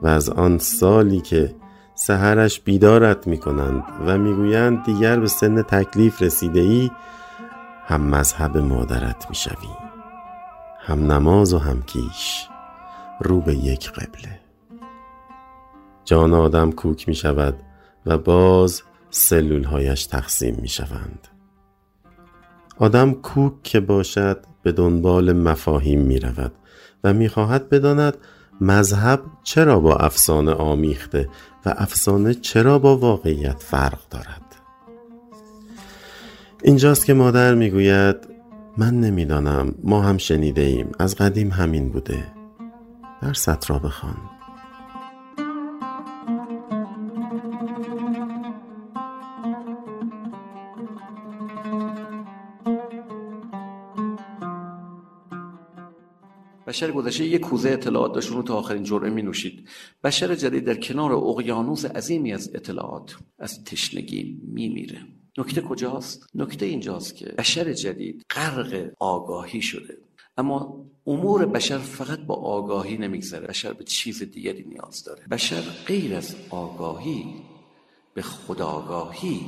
و 0.02 0.08
از 0.08 0.30
آن 0.30 0.58
سالی 0.58 1.22
که 1.22 1.56
سهرش 1.96 2.60
بیدارت 2.60 3.28
می‌کنند 3.28 3.84
و 4.08 4.18
می‌گویند 4.18 4.84
دیگر 4.84 5.20
به 5.20 5.28
سن 5.28 5.62
تکلیف 5.62 6.22
رسیده 6.22 6.60
ای 6.60 6.92
هم 7.86 8.02
مذهب 8.02 8.58
مادرت 8.58 9.26
می‌شوی 9.30 9.76
هم 10.80 11.12
نماز 11.12 11.54
و 11.54 11.60
هم 11.60 11.82
کیش 11.82 12.48
رو 13.22 13.42
به 13.42 13.56
یک 13.56 13.92
قبله 13.92 14.40
جان 16.04 16.34
آدم 16.34 16.72
کوک 16.72 17.08
می 17.08 17.16
شود 17.16 17.56
و 18.06 18.18
باز 18.18 18.82
سلول 19.10 19.64
هایش 19.64 20.06
تقسیم 20.06 20.58
می 20.62 20.68
شوند. 20.68 21.28
آدم 22.78 23.14
کوک 23.14 23.54
که 23.64 23.80
باشد 23.80 24.40
به 24.64 24.72
دنبال 24.72 25.34
مفاهیم 25.34 26.02
می 26.02 26.20
رود 26.20 26.52
و 27.04 27.14
می 27.14 27.28
خواهد 27.30 27.70
بداند 27.70 28.18
مذهب 28.62 29.22
چرا 29.44 29.80
با 29.80 29.96
افسانه 29.96 30.52
آمیخته 30.52 31.30
و 31.66 31.74
افسانه 31.78 32.34
چرا 32.34 32.80
با 32.80 32.98
واقعیت 32.98 33.64
فرق 33.64 34.00
دارد. 34.10 34.42
اینجاست 36.64 37.06
که 37.06 37.14
مادر 37.14 37.56
می 37.56 37.70
گوید 37.70 38.16
من 38.78 39.00
نمی‌دانم 39.00 39.76
ما 39.84 40.02
هم 40.02 40.18
شنیده 40.18 40.62
ایم 40.62 40.92
از 41.00 41.16
قدیم 41.16 41.52
همین 41.52 41.90
بوده. 41.90 42.24
درست 43.22 43.72
را 43.72 43.80
بخوان. 43.80 44.35
بشر 56.68 56.92
گذشته 56.92 57.26
یک 57.26 57.42
کوزه 57.42 57.70
اطلاعات 57.70 58.14
داشت 58.14 58.30
رو 58.30 58.44
تا 58.44 58.56
آخرین 58.56 58.84
جرعه 58.84 59.10
می 59.10 59.22
نوشید 59.22 59.70
بشر 60.04 60.36
جدید 60.36 60.64
در 60.64 60.76
کنار 60.76 61.14
اقیانوس 61.14 61.86
عظیمی 61.86 62.34
از 62.34 62.56
اطلاعات 62.56 63.16
از 63.40 63.64
تشنگی 63.64 64.40
می 64.44 64.70
میره 64.70 65.06
نکته 65.38 65.62
کجاست؟ 65.62 66.28
نکته 66.36 66.66
اینجاست 66.66 67.16
که 67.16 67.26
بشر 67.26 67.74
جدید 67.74 68.26
غرق 68.30 68.92
آگاهی 69.00 69.62
شده. 69.62 69.98
اما 70.38 70.86
امور 71.08 71.46
بشر 71.46 71.78
فقط 71.78 72.20
با 72.20 72.36
آگاهی 72.36 72.98
نمیگذره. 72.98 73.48
بشر 73.48 73.74
به 73.74 73.84
چیز 73.84 74.24
دیگری 74.24 74.64
نیاز 74.64 75.04
داره. 75.04 75.24
بشر 75.32 75.62
غیر 75.62 76.16
از 76.16 76.36
آگاهی 76.50 77.26
به 78.14 78.22
خداگاهی 78.22 79.42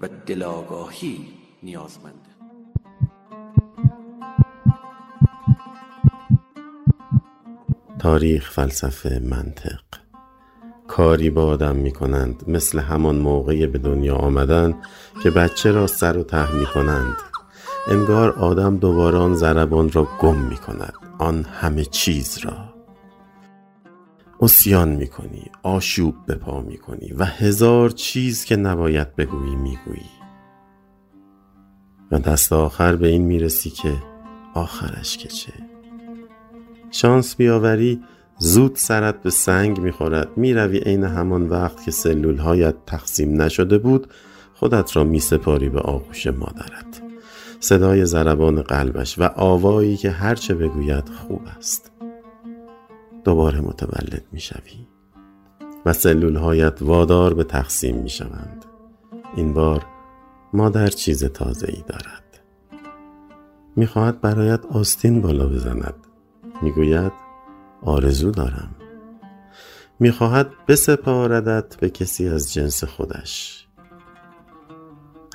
و 0.00 0.08
دلاگاهی 0.26 1.28
نیازمنده. 1.62 2.31
تاریخ 8.02 8.50
فلسفه 8.50 9.22
منطق. 9.24 9.80
کاری 10.88 11.30
با 11.30 11.46
آدم 11.46 11.76
می 11.76 11.92
کنند 11.92 12.44
مثل 12.48 12.78
همان 12.78 13.16
موقع 13.16 13.66
به 13.66 13.78
دنیا 13.78 14.16
آمدن 14.16 14.74
که 15.22 15.30
بچه 15.30 15.72
را 15.72 15.86
سر 15.86 16.18
و 16.18 16.22
ته 16.22 16.54
می 16.54 16.66
کنند 16.66 17.16
انگار 17.88 18.32
آدم 18.32 18.76
دوباره 18.76 19.18
آن 19.18 19.34
ضربان 19.34 19.92
را 19.92 20.08
گم 20.20 20.36
می 20.36 20.56
کند 20.56 20.92
آن 21.18 21.44
همه 21.44 21.84
چیز 21.84 22.38
را. 22.38 22.74
اسیان 24.40 24.88
می 24.88 25.06
کنی 25.06 25.44
آشوب 25.62 26.14
به 26.26 26.34
پا 26.34 26.60
می 26.60 26.78
کنی 26.78 27.12
و 27.12 27.24
هزار 27.24 27.90
چیز 27.90 28.44
که 28.44 28.56
نباید 28.56 29.16
بگویی 29.16 29.56
می 29.56 29.78
گویی 29.86 30.10
و 32.12 32.18
دست 32.18 32.52
آخر 32.52 32.96
به 32.96 33.08
این 33.08 33.22
می 33.22 33.38
رسی 33.38 33.70
که 33.70 33.94
آخرش 34.54 35.16
که 35.16 35.28
چه؟ 35.28 35.71
شانس 36.92 37.36
بیاوری 37.36 38.02
زود 38.38 38.76
سرت 38.76 39.22
به 39.22 39.30
سنگ 39.30 39.80
می‌خورد. 39.80 40.28
می‌روی 40.36 40.78
عین 40.78 41.04
همان 41.04 41.48
وقت 41.48 41.82
که 41.84 41.90
سلول 41.90 42.38
هایت 42.38 42.74
تقسیم 42.86 43.42
نشده 43.42 43.78
بود 43.78 44.06
خودت 44.54 44.96
را 44.96 45.04
میسپاری 45.04 45.68
به 45.68 45.80
آغوش 45.80 46.26
مادرت. 46.26 47.02
صدای 47.60 48.04
ضربان 48.04 48.62
قلبش 48.62 49.18
و 49.18 49.22
آوایی 49.22 49.96
که 49.96 50.10
هرچه 50.10 50.54
بگوید 50.54 51.08
خوب 51.08 51.40
است. 51.58 51.92
دوباره 53.24 53.60
متولد 53.60 54.24
می‌شوی 54.32 54.86
و 55.86 55.92
سلول 55.92 56.36
هایت 56.36 56.82
وادار 56.82 57.34
به 57.34 57.44
تقسیم 57.44 57.96
می‌شوند. 57.96 58.64
این 59.36 59.54
بار 59.54 59.86
مادر 60.52 60.88
چیز 60.88 61.24
تازه 61.24 61.68
ای 61.68 61.84
دارد. 61.86 62.40
می‌خواهد 63.76 64.20
برایت 64.20 64.66
آستین 64.66 65.20
بالا 65.20 65.46
بزند. 65.46 65.94
می‌گوید 66.62 67.12
آرزو 67.82 68.30
دارم. 68.30 68.74
می‌خواهد 70.00 70.50
بسپاردت 70.68 71.76
به 71.76 71.90
کسی 71.90 72.28
از 72.28 72.52
جنس 72.52 72.84
خودش. 72.84 73.66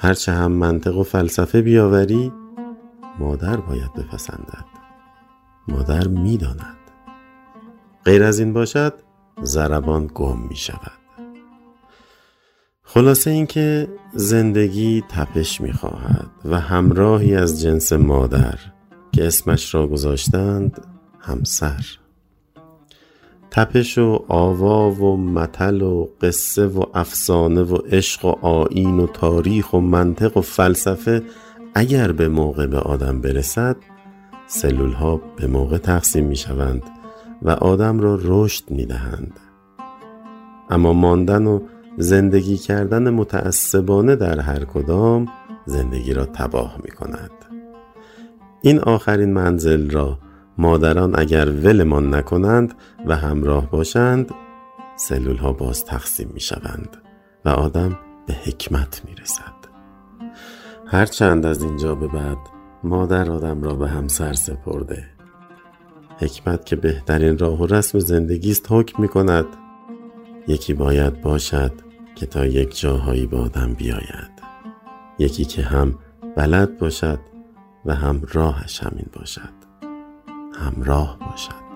هرچه 0.01 0.31
هم 0.31 0.51
منطق 0.51 0.97
و 0.97 1.03
فلسفه 1.03 1.61
بیاوری 1.61 2.33
مادر 3.19 3.57
باید 3.57 3.93
بپسندد. 3.93 4.65
مادر 5.67 6.07
می‌داند. 6.07 6.77
غیر 8.05 8.23
از 8.23 8.39
این 8.39 8.53
باشد 8.53 8.93
ضربان 9.43 10.11
گم 10.15 10.37
می 10.49 10.55
شود 10.55 10.91
خلاصه 12.83 13.31
اینکه 13.31 13.87
زندگی 14.13 15.03
تپش 15.09 15.61
می 15.61 15.73
خواهد 15.73 16.31
و 16.45 16.59
همراهی 16.59 17.35
از 17.35 17.61
جنس 17.61 17.93
مادر 17.93 18.59
که 19.11 19.27
اسمش 19.27 19.75
را 19.75 19.87
گذاشتند 19.87 20.96
همسر 21.27 21.85
تپش 23.51 23.97
و 23.97 24.25
آوا 24.27 24.91
و 24.91 25.17
متل 25.17 25.81
و 25.81 26.07
قصه 26.21 26.65
و 26.65 26.83
افسانه 26.93 27.61
و 27.61 27.75
عشق 27.75 28.25
و 28.25 28.45
آیین 28.45 28.99
و 28.99 29.07
تاریخ 29.07 29.73
و 29.73 29.79
منطق 29.79 30.37
و 30.37 30.41
فلسفه 30.41 31.23
اگر 31.75 32.11
به 32.11 32.27
موقع 32.27 32.67
به 32.67 32.77
آدم 32.79 33.21
برسد 33.21 33.75
سلول 34.47 34.91
ها 34.93 35.21
به 35.35 35.47
موقع 35.47 35.77
تقسیم 35.77 36.25
می 36.25 36.35
شوند 36.35 36.83
و 37.41 37.49
آدم 37.49 37.99
را 37.99 38.19
رشد 38.21 38.63
می 38.69 38.85
دهند. 38.85 39.39
اما 40.69 40.93
ماندن 40.93 41.45
و 41.45 41.59
زندگی 41.97 42.57
کردن 42.57 43.09
متعصبانه 43.09 44.15
در 44.15 44.39
هر 44.39 44.65
کدام 44.65 45.27
زندگی 45.65 46.13
را 46.13 46.25
تباه 46.25 46.77
می 46.83 46.91
کند. 46.91 47.31
این 48.61 48.79
آخرین 48.79 49.33
منزل 49.33 49.89
را 49.89 50.19
مادران 50.57 51.19
اگر 51.19 51.49
ولمان 51.49 52.15
نکنند 52.15 52.73
و 53.05 53.15
همراه 53.15 53.69
باشند 53.69 54.31
سلول 54.95 55.37
ها 55.37 55.53
باز 55.53 55.85
تقسیم 55.85 56.31
می 56.33 56.39
شوند 56.39 56.97
و 57.45 57.49
آدم 57.49 57.99
به 58.27 58.33
حکمت 58.33 59.01
می 59.05 59.15
رسد. 59.15 59.57
هرچند 60.87 61.45
از 61.45 61.63
اینجا 61.63 61.95
به 61.95 62.07
بعد 62.07 62.37
مادر 62.83 63.31
آدم 63.31 63.63
را 63.63 63.75
به 63.75 63.89
همسر 63.89 64.33
سپرده. 64.33 65.05
حکمت 66.17 66.65
که 66.65 66.75
بهترین 66.75 67.37
راه 67.37 67.61
و 67.61 67.65
رسم 67.65 67.99
زندگی 67.99 68.51
است 68.51 68.65
حکم 68.69 69.01
می 69.01 69.07
کند 69.07 69.45
یکی 70.47 70.73
باید 70.73 71.21
باشد 71.21 71.71
که 72.15 72.25
تا 72.25 72.45
یک 72.45 72.79
جاهایی 72.79 73.27
به 73.27 73.37
آدم 73.37 73.73
بیاید. 73.73 74.31
یکی 75.19 75.45
که 75.45 75.61
هم 75.61 75.95
بلد 76.35 76.77
باشد 76.77 77.19
و 77.85 77.95
هم 77.95 78.21
راهش 78.33 78.83
همین 78.83 79.07
باشد. 79.13 79.66
همراه 80.57 81.19
باشد. 81.19 81.67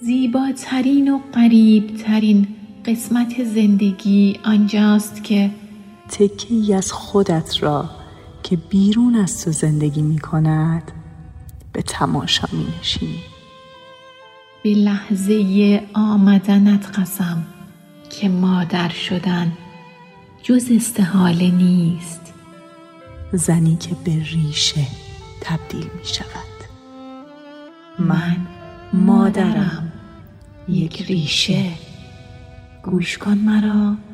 زیباترین 0.00 1.12
و 1.12 1.20
قریبترین 1.32 2.46
قسمت 2.84 3.44
زندگی 3.44 4.40
آنجاست 4.44 5.24
که 5.24 5.50
تکه 6.08 6.54
ای 6.54 6.74
از 6.74 6.92
خودت 6.92 7.62
را 7.62 7.90
که 8.42 8.56
بیرون 8.56 9.16
از 9.16 9.44
تو 9.44 9.52
زندگی 9.52 10.02
می 10.02 10.18
کند 10.18 10.92
به 11.72 11.82
تماشا 11.82 12.48
می 12.52 12.66
نشینی. 12.80 13.22
به 14.62 14.70
لحظه 14.70 15.82
آمدنت 15.94 16.98
قسم 16.98 17.46
که 18.10 18.28
مادر 18.28 18.88
شدن 18.88 19.52
جز 20.42 20.68
استحاله 20.70 21.50
نیست. 21.50 22.20
زنی 23.32 23.76
که 23.76 23.96
به 24.04 24.22
ریشه 24.22 24.86
تبدیل 25.40 25.90
می 25.98 26.04
شود 26.04 26.48
من 27.98 28.36
مادرم. 28.92 29.92
یک 30.68 31.02
ریشه. 31.02 31.72
گوش 32.82 33.18
کن 33.18 33.38
مرا. 33.38 34.07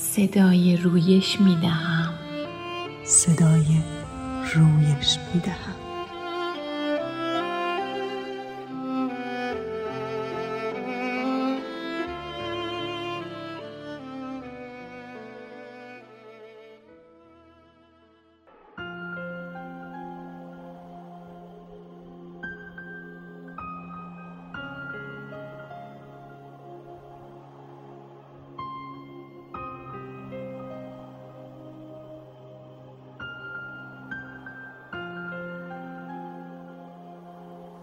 صدای 0.00 0.76
رویش 0.76 1.40
می 1.40 1.56
دهم 1.62 2.14
صدای 3.04 3.66
رویش 4.54 5.18
می 5.34 5.40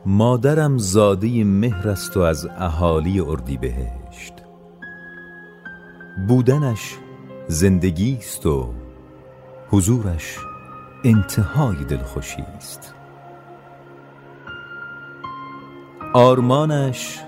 مادرم 0.10 0.78
زاده 0.78 1.44
مهر 1.44 1.90
است 1.90 2.18
و 2.18 2.20
از 2.20 2.48
اهالی 2.58 3.20
اردیبهشت. 3.20 4.34
بودنش 6.28 6.96
زندگی 7.48 8.18
است 8.20 8.46
و 8.46 8.74
حضورش 9.70 10.38
انتهای 11.04 11.76
دلخوشی 11.76 12.42
است. 12.42 12.94
آرمانش 16.14 17.20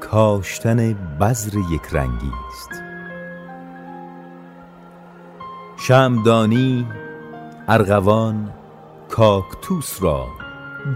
کاشتن 0.00 0.92
بذر 0.92 1.58
یک 1.72 1.82
رنگی 1.92 2.32
است. 2.48 2.82
شمدانی 5.76 6.86
ارغوان 7.68 8.52
کاکتوس 9.08 10.02
را 10.02 10.41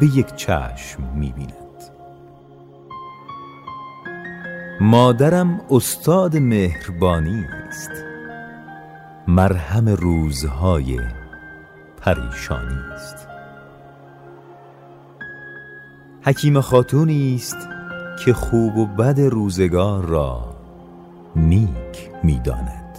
به 0.00 0.06
یک 0.06 0.34
چشم 0.34 1.02
می‌بیند. 1.14 1.56
مادرم 4.80 5.60
استاد 5.70 6.36
مهربانی 6.36 7.44
است. 7.68 7.90
مرهم 9.28 9.88
روزهای 9.88 11.00
پریشانی 12.00 12.80
است. 12.94 13.28
حکیم 16.22 16.60
خاتونی 16.60 17.34
است 17.34 17.68
که 18.24 18.32
خوب 18.32 18.76
و 18.76 18.86
بد 18.86 19.20
روزگار 19.20 20.04
را 20.04 20.56
نیک 21.36 22.10
می‌داند. 22.22 22.98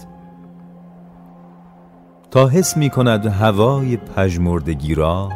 تا 2.30 2.48
حس 2.48 2.76
می 2.76 2.90
کند 2.90 3.26
هوای 3.26 3.96
پژمردگی 3.96 4.94
را 4.94 5.28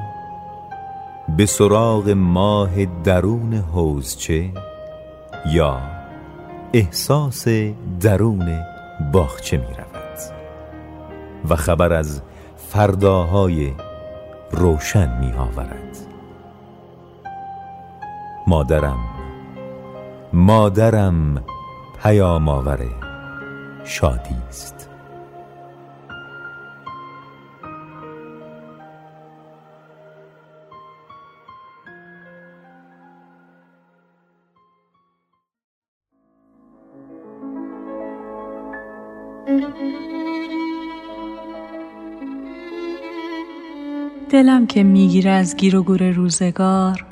به 1.37 1.47
سراغ 1.47 2.09
ماه 2.09 2.85
درون 2.85 3.55
حوزچه 3.55 4.51
یا 5.47 5.81
احساس 6.73 7.49
درون 8.01 8.65
باغچه 9.13 9.57
می 9.57 9.65
رود؟ 9.65 10.19
و 11.49 11.57
خبر 11.57 11.93
از 11.93 12.23
فرداهای 12.57 13.73
روشن 14.51 15.21
می 15.21 15.33
آورد. 15.33 15.99
مادرم 18.47 18.99
مادرم 20.33 21.45
پیام 22.03 22.49
آور 22.49 22.87
شادی 23.85 24.37
است. 24.49 24.82
دلم 44.31 44.67
که 44.67 44.83
می‌گیره 44.83 45.31
از 45.31 45.57
گیر 45.57 45.77
و 45.77 45.83
گور 45.83 46.11
روزگار 46.11 47.05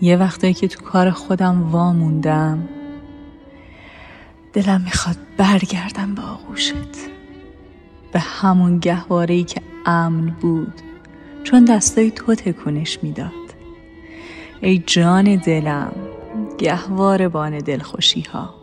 یه 0.00 0.16
وقتایی 0.16 0.54
که 0.54 0.68
تو 0.68 0.84
کار 0.84 1.10
خودم 1.10 1.70
واموندم. 1.70 2.68
دلم 4.52 4.80
می‌خواد 4.80 5.16
برگردم 5.36 6.14
به 6.14 6.22
آغوشت 6.22 6.74
به 8.12 8.20
همون 8.20 8.78
گهوارهی 8.78 9.44
که 9.44 9.60
امن 9.86 10.36
بود 10.40 10.74
چون 11.44 11.64
دستای 11.64 12.10
تو 12.10 12.34
تکونش 12.34 12.98
می‌داد. 13.02 13.32
ای 14.60 14.78
جان 14.86 15.36
دلم 15.36 15.92
گهوار 16.58 17.28
بان 17.28 17.58
دلخوشی 17.58 18.20
ها 18.20 18.57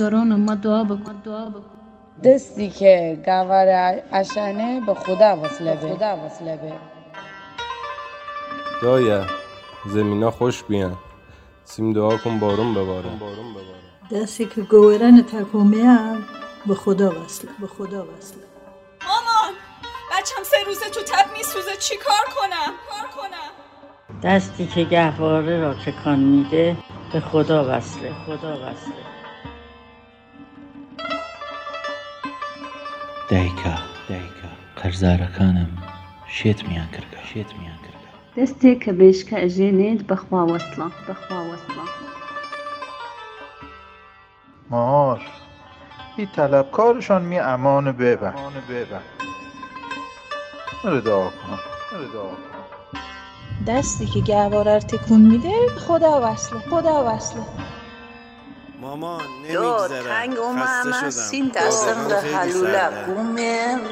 نگرانم 0.00 0.40
ما 0.40 0.54
دعا 0.54 0.84
بکن. 0.84 1.22
دستی 2.24 2.70
که 2.70 3.22
گوار 3.24 3.68
اشنه 4.12 4.80
به 4.86 4.94
خدا 4.94 5.36
وصله 5.36 5.74
به. 5.76 5.94
خدا 5.94 6.16
وصله 6.26 6.56
به. 6.56 6.72
دایه 8.82 9.26
زمینا 9.86 10.30
خوش 10.30 10.62
بیان. 10.64 10.96
سیم 11.64 11.92
دعا 11.92 12.16
کن 12.16 12.38
بارون 12.38 12.74
بباره 12.74 13.10
دستی 14.12 14.46
که 14.46 14.60
گورن 14.60 15.22
تکومی 15.22 15.80
هم 15.80 16.24
به 16.66 16.74
خدا 16.74 17.08
وصله. 17.08 17.50
به 17.60 17.66
خدا 17.66 18.02
وصله. 18.04 18.44
مامان 19.06 19.54
بچم 20.12 20.42
سه 20.42 20.56
روزه 20.66 20.90
تو 20.90 21.00
تب 21.00 21.26
میسوزه 21.38 21.76
چی 21.78 21.94
کار 21.96 22.34
کنم؟ 22.36 22.72
کار 22.90 23.06
کنم. 23.16 23.50
دستی 24.22 24.66
که 24.66 24.84
گهواره 24.84 25.60
را 25.60 25.74
تکان 25.74 26.18
میده 26.18 26.76
به 27.12 27.20
خدا 27.20 27.64
وصله. 27.68 28.12
خدا 28.26 28.52
وصله. 28.52 29.19
دایکا 34.90 34.98
قەرزارەکانم 34.98 35.72
شێتمیان 36.36 36.88
کردە 36.94 37.20
شێتمیان 37.30 37.78
کردە. 37.84 38.08
دەستێک 38.36 38.78
کە 38.84 38.92
بێشکە 38.98 39.36
ئەژێنێت 39.42 40.00
بەخوا 40.08 40.42
وەسڵە 40.50 40.88
بەخوا 41.06 41.40
وەسڵە 41.50 41.84
مار 44.70 45.20
این 46.16 46.28
طلبکارشان 46.36 47.22
می 47.22 47.38
امان 47.38 47.92
ببن 47.92 48.34
نره 50.84 51.00
دعا 51.00 51.28
کن 51.38 51.58
دستی 53.66 54.06
که 54.06 54.20
گهواره 54.20 54.80
تکون 54.80 55.20
میده 55.20 55.56
خدا 55.86 56.14
وصله 56.24 56.60
خدا 56.70 56.96
وصله. 57.08 57.59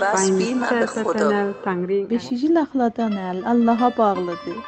بس 0.00 0.30
بیمه 0.30 0.70
به 0.80 0.86
خدا. 0.86 1.52
Beşinci 2.10 2.48
laxladan 2.54 3.12
Allaha 3.52 3.96
bağlıdır. 3.98 4.58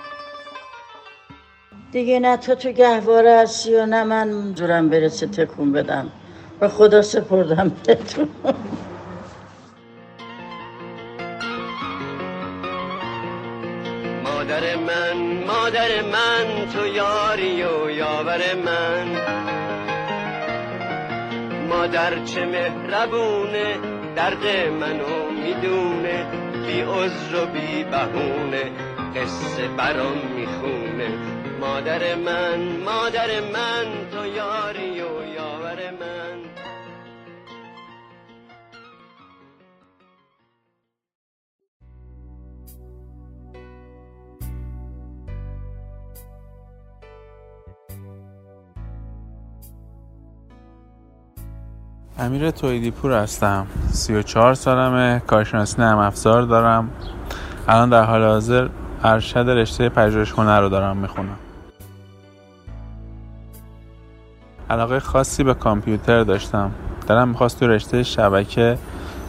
دیگه 1.92 2.20
نه 2.20 2.36
تو 2.36 2.54
تو 2.54 2.70
گهواره 2.70 3.34
هستی 3.42 3.74
و 3.74 3.86
نه 3.86 4.04
من 4.04 4.54
زورم 4.58 4.88
برسه 4.88 5.26
تکون 5.26 5.72
بدم. 5.72 6.06
به 6.60 6.68
خدا 6.68 7.02
سپردم 7.02 7.72
بهتون. 7.86 8.28
مادر 14.24 14.76
من 14.76 15.16
مادر 15.46 16.02
من 16.02 16.46
تو 16.72 16.86
یاری 16.86 17.64
و 17.64 17.90
یاور 17.90 18.42
من. 18.66 19.39
مادر 21.80 22.24
چه 22.24 22.46
مهربونه 22.46 23.78
درد 24.16 24.46
منو 24.80 25.30
می‌دونه 25.30 26.26
بی 26.66 26.80
عذر 26.80 27.42
و 27.42 27.46
بی 27.46 27.84
بهونه 27.84 28.70
قصه 29.16 29.68
برام 29.68 30.18
می‌خونه. 30.36 31.08
مادر 31.60 32.14
من 32.14 32.76
مادر 32.84 33.40
من 33.40 33.86
تو 34.12 34.26
یاری 34.26 35.00
و 35.00 35.19
امیر 52.20 52.50
تویدی 52.50 52.90
پور 52.90 53.12
هستم 53.12 53.66
34 53.92 54.54
سالمه. 54.54 55.22
کارشناسی 55.26 55.82
نرم 55.82 55.98
افزار 55.98 56.42
دارم. 56.42 56.90
الان 57.68 57.90
در 57.90 58.04
حال 58.04 58.22
حاضر 58.22 58.68
ارشد 59.04 59.48
رشته 59.48 59.88
پژوهش 59.88 60.32
هنر 60.32 60.60
رو 60.60 60.68
دارم 60.68 60.96
می‌خونم. 60.96 61.36
علاقه 64.70 65.00
خاصی 65.00 65.44
به 65.44 65.54
کامپیوتر 65.54 66.24
داشتم. 66.24 66.70
دلم 67.08 67.28
می‌خواست 67.28 67.58
توی 67.58 67.68
رشته 67.68 68.02
شبکه 68.02 68.78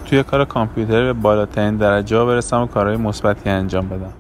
توی 0.06 0.24
کار 0.24 0.46
کامپیوتر 0.46 1.02
به 1.02 1.14
بالاترین 1.14 1.78
درجه 1.78 2.26
برسم 2.26 2.62
و 2.62 2.66
کارهای 2.68 2.98
مثبتی 2.98 3.50
انجام 3.50 3.90
بدم. 3.90 4.14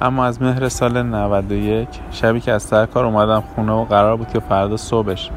اما 0.00 0.24
از 0.24 0.42
مهر 0.42 0.68
سال 0.68 1.02
91 1.02 1.88
شبی 2.10 2.40
که 2.40 2.52
از 2.52 2.62
سر 2.62 2.86
کار 2.86 3.04
اومدم 3.04 3.40
خونه 3.40 3.72
و 3.72 3.84
قرار 3.84 4.16
بود 4.16 4.28
که 4.28 4.40
فردا 4.40 4.76
صبحش 4.76 5.30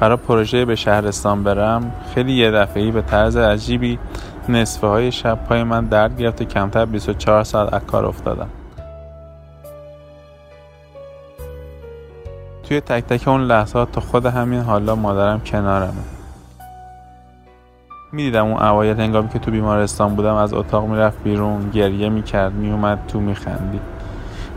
برای 0.00 0.16
پروژه 0.16 0.64
به 0.64 0.76
شهرستان 0.76 1.42
برم 1.42 1.92
خیلی 2.14 2.32
یه 2.32 2.50
دفعه‌ای 2.50 2.90
به 2.90 3.02
طرز 3.02 3.36
عجیبی 3.36 3.98
نصفه 4.48 4.86
های 4.86 5.12
شب 5.12 5.38
پای 5.48 5.62
من 5.62 5.84
درد 5.84 6.20
گرفت 6.20 6.42
و 6.42 6.44
کمتر 6.44 6.84
24 6.84 7.44
ساعت 7.44 7.94
از 7.94 8.04
افتادم. 8.04 8.48
توی 12.62 12.80
تک 12.80 13.04
تک 13.04 13.28
اون 13.28 13.40
لحظات 13.40 13.92
تا 13.92 14.00
خود 14.00 14.26
همین 14.26 14.60
حالا 14.60 14.94
مادرم 14.94 15.40
کنارمه. 15.40 15.92
می‌دیدم 18.12 18.46
اون 18.46 18.62
اوایل 18.62 19.00
هنگامی 19.00 19.28
که 19.28 19.38
تو 19.38 19.50
بیمارستان 19.50 20.14
بودم 20.14 20.34
از 20.34 20.54
اتاق 20.54 20.86
می‌رفت 20.86 21.22
بیرون 21.22 21.70
گریه 21.70 22.08
می‌کرد 22.08 22.52
میومد 22.52 22.98
تو 23.08 23.20
میخندید. 23.20 23.82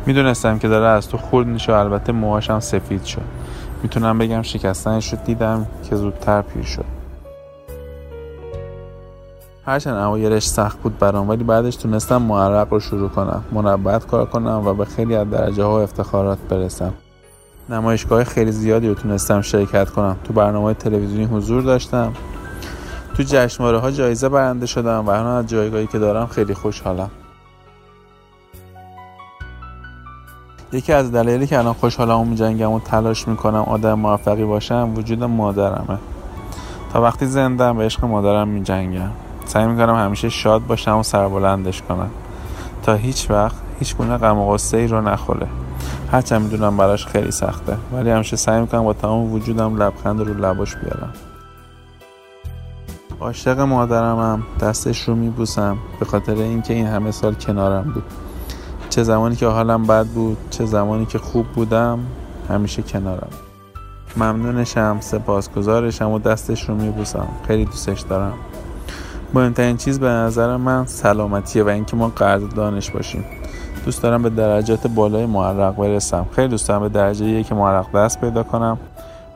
می‌دونستم 0.06 0.60
که 0.60 0.68
داره 0.68 0.88
از 0.88 1.10
تو 1.10 1.18
خورد 1.18 1.48
میشه 1.48 1.74
البته 1.74 2.12
موهاشم 2.12 2.60
سفید 2.60 3.04
شد. 3.04 3.41
می‌تونم 3.84 4.18
بگم 4.18 4.42
شکستنش 4.42 5.14
رو 5.14 5.20
دیدم 5.26 5.68
که 5.90 5.96
زودتر 5.96 6.42
پیر 6.42 6.64
شد. 6.64 6.86
هرچند 9.66 9.96
اوایلش 9.96 10.48
سخت 10.48 10.80
بود 10.80 10.98
برام 11.00 11.30
ولی 11.30 11.44
بعدش 11.44 11.76
تونستم 11.76 12.22
معرق 12.22 12.74
رو 12.74 12.80
شروع 12.80 13.10
کنم 13.10 13.44
منبت 13.52 14.08
کار 14.08 14.26
کنم 14.26 14.62
و 14.66 14.74
به 14.74 14.86
خیلی 14.86 15.16
از 15.16 15.30
درجه 15.30 15.64
ها 15.64 15.80
و 15.80 15.84
افتخارات 15.84 16.38
برسم. 16.50 16.94
نمایشگاه 17.70 18.24
خیلی 18.24 18.52
زیادی 18.52 18.88
رو 18.88 18.94
تونستم 18.94 19.42
شرکت 19.42 19.90
کنم. 19.90 20.18
تو 20.24 20.34
برنامه 20.34 20.74
تلویزیونی 20.74 21.26
حضور 21.26 21.62
داشتم. 21.62 22.14
تو 23.18 23.24
جشنواره 23.24 23.78
ها 23.78 23.92
جایزه 23.92 24.30
برنده 24.30 24.66
شدم 24.66 25.06
و 25.06 25.10
الان 25.10 25.38
از 25.38 25.48
جایگاهی 25.48 25.88
که 25.88 26.00
دارم 26.00 26.28
خیلی 26.28 26.54
خوشحالم. 26.54 27.12
یکی 30.74 30.94
از 30.94 31.12
دلایلی 31.12 31.48
که 31.48 31.60
الان 31.60 31.74
خوشحالم 31.74 32.28
میجنگم 32.28 32.72
و 32.72 32.80
تلاش 32.80 33.28
می‌کنم 33.28 33.62
آدم 33.62 33.94
موفقی 33.94 34.46
باشم 34.46 34.90
وجود 34.96 35.24
مادرمه. 35.24 35.98
تا 36.94 37.02
وقتی 37.02 37.26
زندم 37.26 37.78
به 37.78 37.84
عشق 37.84 38.06
مادرم 38.06 38.48
میجنگم. 38.48 39.10
سعی 39.46 39.68
می‌کنم 39.68 39.96
همیشه 39.96 40.30
شاد 40.30 40.66
باشم 40.68 40.98
و 40.98 41.04
سربلندش 41.04 41.82
کنم. 41.82 42.10
تا 42.84 42.94
هیچ 42.94 43.32
وقت 43.32 43.56
هیچ 43.80 43.96
گونه 43.96 44.18
غم 44.18 44.38
و 44.38 44.54
غصه 44.54 44.78
ای 44.78 44.88
رو 44.88 45.02
نخوره. 45.02 45.48
هرچند 46.12 46.42
می‌دونم 46.42 46.78
براش 46.78 47.06
خیلی 47.06 47.32
سخته. 47.32 47.78
ولی 47.94 48.10
همیشه 48.10 48.36
سعی 48.36 48.62
می‌کنم 48.62 48.84
با 48.84 48.94
تمام 48.94 49.34
وجودم 49.34 49.78
لبخند 49.84 50.20
رو 50.20 50.34
لباش 50.34 50.76
بیارم. 50.76 51.14
عاشق 53.22 53.60
مادرمم 53.60 54.44
دستش 54.60 55.02
رو 55.02 55.16
میبوسم 55.16 55.78
به 56.00 56.06
خاطر 56.06 56.34
اینکه 56.34 56.74
این 56.74 56.88
همه 56.88 57.12
سال 57.12 57.34
کنارم 57.34 57.92
بود. 57.94 58.04
چه 58.92 59.04
زمانی 59.04 59.36
که 59.36 59.48
حالم 59.48 59.84
بد 59.84 60.06
بود 60.06 60.38
چه 60.50 60.66
زمانی 60.66 61.06
که 61.06 61.18
خوب 61.18 61.46
بودم 61.48 62.00
همیشه 62.50 62.82
کنارم. 62.82 63.30
ممنونشم 64.18 64.98
سپاسگزارشم 65.00 66.12
و 66.12 66.20
دستش 66.20 66.70
رو 66.70 66.76
میبوسم. 66.76 67.28
خیلی 67.48 67.66
دوستش 67.66 68.02
دارم. 68.02 68.34
مهمترین 69.34 69.78
چیز 69.78 70.00
به 70.00 70.08
نظر 70.08 70.58
من 70.58 70.86
سلامتیه 70.86 71.64
و 71.64 71.68
اینکه 71.68 71.96
ما 71.96 72.08
قدردانش 72.08 72.92
باشیم. 72.92 73.26
دوست 73.86 74.04
دارم 74.04 74.24
به 74.24 74.30
درجات 74.30 74.88
بالای 74.88 75.26
معرق 75.26 75.76
برسم. 75.76 76.26
خیلی 76.36 76.48
دوست 76.48 76.68
دارم 76.68 76.82
به 76.82 76.90
درجه 76.90 77.26
یک 77.26 77.54
معرق 77.54 77.92
دست 77.96 78.22
پیدا 78.22 78.44
کنم 78.44 78.78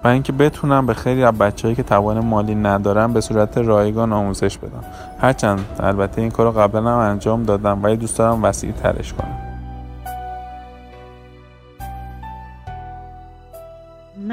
و 0.04 0.08
اینکه 0.08 0.32
بتونم 0.32 0.86
به 0.86 0.94
خیلی 0.94 1.24
از 1.24 1.34
بچه‌هایی 1.34 1.76
که 1.76 1.84
توان 1.84 2.20
مالی 2.20 2.56
ندارن 2.56 3.14
به 3.14 3.22
صورت 3.22 3.58
رایگان 3.58 4.14
آموزش 4.14 4.58
بدم. 4.58 4.84
هرچند 5.20 5.66
البته 5.80 6.22
این 6.22 6.32
کارو 6.32 6.52
قبلا 6.52 6.92
هم 6.92 7.12
انجام 7.12 7.44
دادم 7.44 7.84
ولی 7.84 7.98
دوست 7.98 8.18
دارم 8.18 8.44
وسیع 8.44 8.72
ترش 8.72 9.14
کنم. 9.14 9.45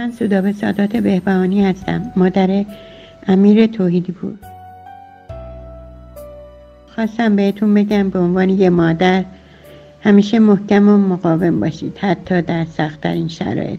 من 0.02 0.10
سودابه 0.10 0.52
سادات 0.52 0.96
بهبهانی 0.96 1.64
هستم. 1.64 2.12
مادر 2.16 2.64
امیر 3.26 3.66
توحیدی 3.66 4.12
پور. 4.12 4.34
خواستم 6.94 7.36
بهتون 7.36 7.74
بگم 7.74 8.10
به 8.10 8.18
عنوان 8.18 8.50
یه 8.50 8.70
مادر 8.70 9.24
همیشه 10.00 10.38
محکم 10.38 10.88
و 10.88 10.96
مقاوم 10.96 11.60
باشید 11.60 11.98
حتی 11.98 12.42
در 12.42 12.64
سختترین 12.64 13.28
شرایط. 13.28 13.78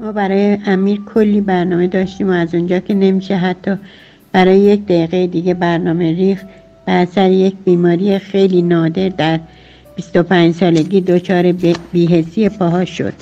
ما 0.00 0.12
برای 0.12 0.58
امیر 0.66 1.00
کلی 1.14 1.40
برنامه 1.40 1.86
داشتیم 1.86 2.28
و 2.28 2.32
از 2.32 2.54
اونجا 2.54 2.78
که 2.78 2.94
نمیشه 2.94 3.36
حتی 3.36 3.74
برای 4.32 4.58
یک 4.58 4.84
دقیقه 4.84 5.26
دیگه 5.26 5.54
برنامه 5.54 6.12
ریخ 6.12 6.44
به 6.86 6.92
اثر 6.92 7.30
یک 7.30 7.54
بیماری 7.64 8.18
خیلی 8.18 8.62
نادر 8.62 9.08
در 9.08 9.40
25 9.96 10.54
سالگی 10.54 11.00
دچار 11.00 11.52
بیهسی 11.92 12.48
پاها 12.48 12.84
شد. 12.84 13.12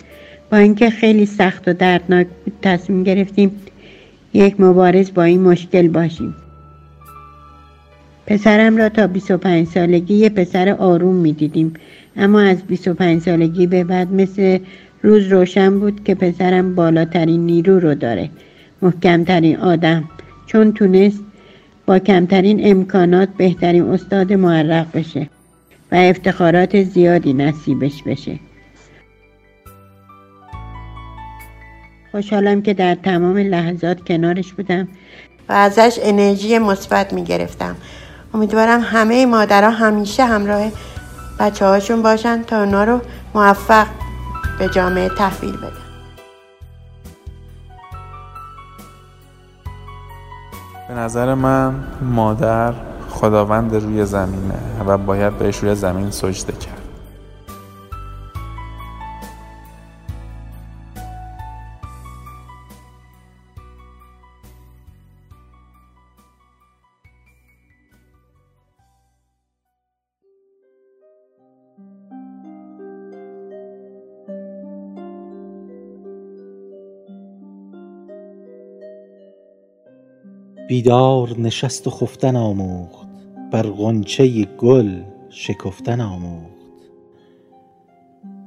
با 0.50 0.58
اینکه 0.58 0.90
خیلی 0.90 1.26
سخت 1.26 1.68
و 1.68 1.72
دردناک 1.72 2.26
بود 2.44 2.54
تصمیم 2.62 3.02
گرفتیم 3.02 3.50
یک 4.34 4.60
مبارز 4.60 5.14
با 5.14 5.22
این 5.22 5.40
مشکل 5.40 5.88
باشیم. 5.88 6.34
پسرم 8.26 8.76
را 8.76 8.88
تا 8.88 9.06
25 9.06 9.66
سالگی 9.66 10.14
یه 10.14 10.28
پسر 10.28 10.68
آروم 10.68 11.14
می 11.14 11.32
دیدیم 11.32 11.74
اما 12.16 12.40
از 12.40 12.62
25 12.62 13.22
سالگی 13.22 13.66
به 13.66 13.84
بعد 13.84 14.12
مثل 14.12 14.58
روز 15.02 15.26
روشن 15.26 15.80
بود 15.80 16.04
که 16.04 16.14
پسرم 16.14 16.74
بالاترین 16.74 17.46
نیرو 17.46 17.80
رو 17.80 17.94
داره. 17.94 18.30
محکمترین 18.82 19.56
آدم. 19.56 20.04
چون 20.46 20.72
تونست 20.72 21.20
با 21.86 21.98
کمترین 21.98 22.60
امکانات 22.70 23.28
بهترین 23.36 23.82
استاد 23.82 24.32
معرق 24.32 24.86
بشه. 24.94 25.28
و 25.92 25.94
افتخارات 25.94 26.82
زیادی 26.82 27.32
نصیبش 27.32 28.02
بشه. 28.02 28.38
خوشحالم 32.10 32.62
که 32.62 32.74
در 32.74 32.94
تمام 32.94 33.38
لحظات 33.38 34.08
کنارش 34.08 34.52
بودم 34.52 34.88
و 35.48 35.52
ازش 35.52 35.98
انرژی 36.02 36.58
مثبت 36.58 37.12
می 37.12 37.24
گرفتم 37.24 37.76
امیدوارم 38.34 38.80
همه 38.80 39.26
مادرها 39.26 39.70
همیشه 39.70 40.24
همراه 40.24 40.72
بچه 41.38 41.66
هاشون 41.66 42.02
باشن 42.02 42.42
تا 42.42 42.60
اونا 42.60 42.84
رو 42.84 43.00
موفق 43.34 43.86
به 44.58 44.68
جامعه 44.68 45.08
تحویل 45.08 45.56
بدن. 45.56 45.72
به 50.88 50.94
نظر 50.94 51.34
من 51.34 51.74
مادر 52.02 52.91
خداوند 53.12 53.74
روی 53.74 54.04
زمینه 54.04 54.84
و 54.86 54.98
باید 54.98 55.38
بهش 55.38 55.56
روی 55.56 55.74
زمین 55.74 56.10
سجده 56.10 56.52
کرد. 56.52 56.78
بیدار 80.68 81.38
نشست 81.38 81.86
و 81.86 81.90
خفتن 81.90 82.36
آموخت. 82.36 83.01
بر 83.52 83.66
غنچه 83.66 84.44
گل 84.44 85.02
شکفتن 85.30 86.00
آموخت. 86.00 86.52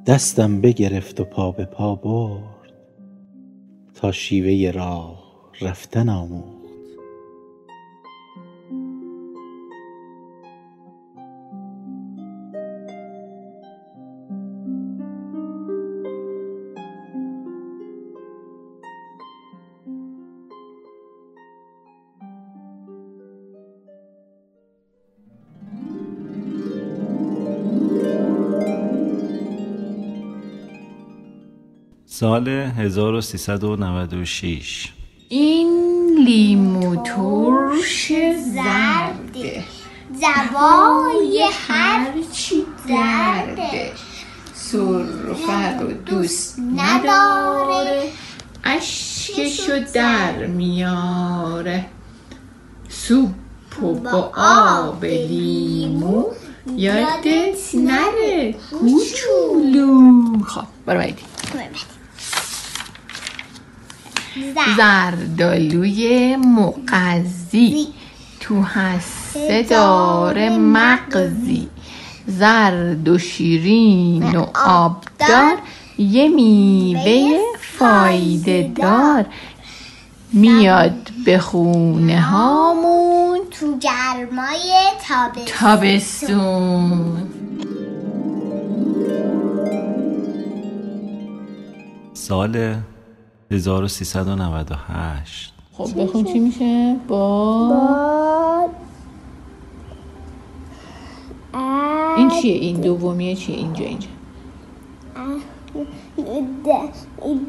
دستم 0.05 0.61
بگرفت 0.61 1.19
و 1.19 1.23
پا 1.23 1.51
به 1.51 1.65
پا 1.65 1.95
برد. 1.95 2.73
تا 3.93 4.11
شیوه 4.11 4.71
راه 4.71 5.23
رفتن 5.61 6.09
آموخت. 6.09 6.54
سال 32.19 32.47
1396 32.47 34.93
این 35.29 35.69
لیمو 36.25 36.95
ترش 36.95 38.11
زرده. 38.53 39.63
زوای 40.13 41.49
هرچی 41.67 42.63
درده 42.89 43.91
سرفه 44.53 45.79
رو 45.79 45.91
دوست 45.91 46.59
نداره. 46.59 48.03
اشکشو 48.63 49.79
در 49.93 50.45
میاره. 50.45 51.85
سوپ 52.89 53.83
و 53.83 53.93
با 53.93 54.31
آب 54.37 55.05
لیمو 55.05 56.23
یادت 56.75 57.75
نره. 57.75 58.55
کوچولو. 58.71 60.23
خب 60.43 60.63
برو 60.85 60.97
بایدی 60.97 61.21
زردالوی 64.77 66.35
مقضی 66.35 67.87
تو 68.39 68.61
هسته 68.61 69.65
داره 69.69 70.57
مغزی. 70.57 71.67
زرد 72.27 73.09
و 73.09 73.17
شیرین 73.17 74.35
و 74.35 74.45
آبدار 74.65 75.57
یه 75.97 76.27
میوه 76.27 77.39
فایده 77.79 78.71
دار. 78.75 79.25
میاد 80.33 81.09
به 81.25 81.39
خونه 81.39 82.21
هامون. 82.21 83.39
تو 83.51 83.77
گرمای 83.77 84.73
تابستون. 85.59 87.17
سال 92.13 92.75
1398 93.51 95.53
خب 95.77 96.03
بخون 96.03 96.23
چی 96.23 96.39
میشه؟ 96.39 96.95
با 97.07 97.75
این 102.17 102.29
چیه؟ 102.29 102.53
این 102.53 102.81
دومیه 102.81 103.35
چیه؟ 103.35 103.55
اینجا 103.55 103.85
اینجا. 103.85 104.07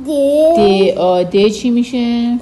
د 0.06 0.08
آ 0.98 1.22
د 1.22 1.48
چی 1.48 1.70
میشه؟ 1.70 2.38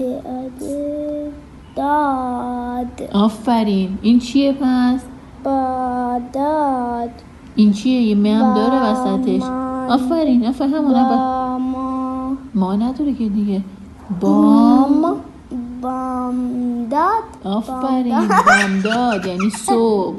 داد. 1.76 3.02
آفرین. 3.12 3.98
این 4.02 4.18
چیه 4.18 4.52
پس؟ 4.52 5.00
با 5.44 6.20
داد 6.32 7.10
این 7.56 7.72
چیه؟ 7.72 8.02
یه 8.02 8.14
مهم 8.14 8.54
داره 8.54 8.90
وسطش 8.90 9.42
آفرین. 9.88 10.46
آفرین 10.46 10.74
همونه 10.74 11.08
با 11.08 11.33
ما 12.54 12.76
نداره 12.76 13.14
که 13.14 13.28
دیگه. 13.28 13.62
بام. 14.20 15.16
بامداد. 15.82 17.22
آفرین 17.44 18.28
بامداد. 18.46 19.26
یعنی 19.26 19.50
صبح. 19.50 20.16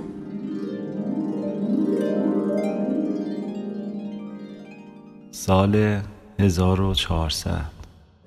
سال 5.32 6.02
1400 6.39 7.50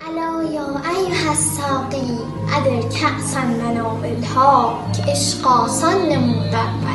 الا 0.01 0.43
یا 0.53 0.67
ایها 0.91 1.31
الساقی 1.31 2.19
ادر 2.57 2.89
کأسا 2.89 3.41
مناولها 3.41 4.79
که 4.97 5.03
عشق 5.03 5.47
آسان 5.47 5.95
نمود 6.13 6.55
اول 6.55 6.88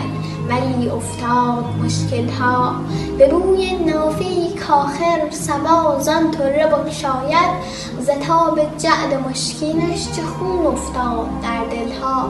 ولی 0.50 0.90
افتاد 0.90 1.66
مشکل 1.84 2.30
ها 2.30 2.76
به 3.18 3.28
روی 3.28 3.72
نافی 3.76 4.50
کاخر 4.68 5.30
سبا 5.30 6.00
زان 6.00 6.32
طره 6.32 6.68
بگشاید 6.68 7.50
ز 8.00 8.10
تاب 8.28 8.60
جعد 8.78 9.30
مشکینش 9.30 10.12
چه 10.16 10.22
خون 10.22 10.66
افتاد 10.66 11.28
در 11.44 11.66
دلها. 11.66 12.30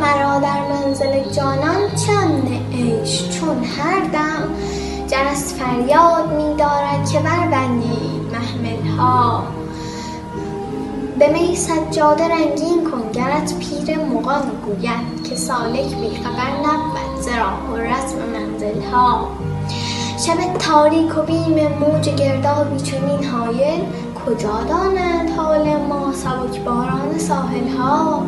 مرا 0.00 0.38
در 0.38 0.68
منزل 0.68 1.30
جانان 1.32 1.90
چند 2.06 2.48
عیش 2.72 3.28
چون 3.28 3.64
هر 3.64 4.00
دم 4.00 4.48
جرس 5.06 5.54
فریاد 5.54 6.32
می 6.32 6.56
دارد 6.56 7.10
که 7.12 7.18
بربندید 7.18 8.22
محمل 8.32 8.96
ها 8.98 9.44
به 11.18 11.32
می 11.32 11.56
سجاده 11.56 12.24
رنگین 12.24 12.90
کن 12.90 13.12
گرت 13.12 13.54
پیر 13.58 13.98
مغان 13.98 14.42
گوید. 14.66 15.13
که 15.24 15.36
سالک 15.36 15.96
بیخبر 15.96 16.50
نبود 16.64 17.20
ز 17.20 17.28
راه 17.28 17.70
و 17.72 17.76
رسم 17.76 18.16
منزل 18.18 18.82
ها 18.92 19.28
شب 20.26 20.58
تاریک 20.58 21.18
و 21.18 21.22
بیم 21.22 21.68
موج 21.80 22.08
گردابی 22.08 22.80
چنین 22.80 23.24
حایل 23.24 23.80
کجا 24.26 24.60
داند 24.68 25.30
حال 25.36 25.76
ما 25.76 26.12
سبک 26.12 26.60
باران 26.60 27.18
ساحل 27.18 27.68
ها 27.68 28.26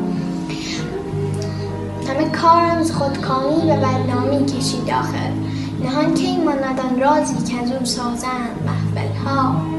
همه 2.09 2.29
کارم 2.31 2.83
ز 2.83 2.93
خودکامی 2.93 3.71
و 3.71 3.77
بدنامی 3.77 4.47
کشید 4.47 4.91
آخر. 4.91 5.31
نهان 5.85 6.15
کی 6.15 6.37
ماند 6.37 6.81
آن 6.81 7.01
رازی 7.01 7.53
که 7.53 7.63
از 7.63 7.73
او 7.73 7.85
سازند 7.85 8.57
محفل 8.67 9.15
ها 9.25 9.76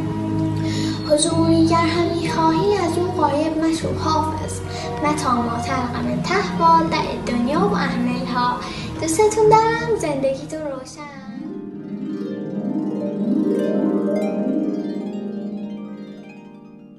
جمهوریگر 1.17 1.75
هم 1.75 2.17
می‌خواهی 2.21 2.77
از 2.77 2.97
او 2.97 3.07
قایب 3.07 3.57
مشو 3.57 3.93
حافظ. 3.93 4.61
متا 5.03 5.41
ما 5.41 5.61
تلق 5.61 5.95
من 6.05 6.21
تحوال 6.23 6.89
در 6.89 7.33
دنیا 7.33 7.59
و 7.59 7.73
اهملها 7.73 8.59
دوستتون 9.01 9.49
دارم 9.49 9.95
زندگیتون 9.99 10.61
روشن. 10.61 11.17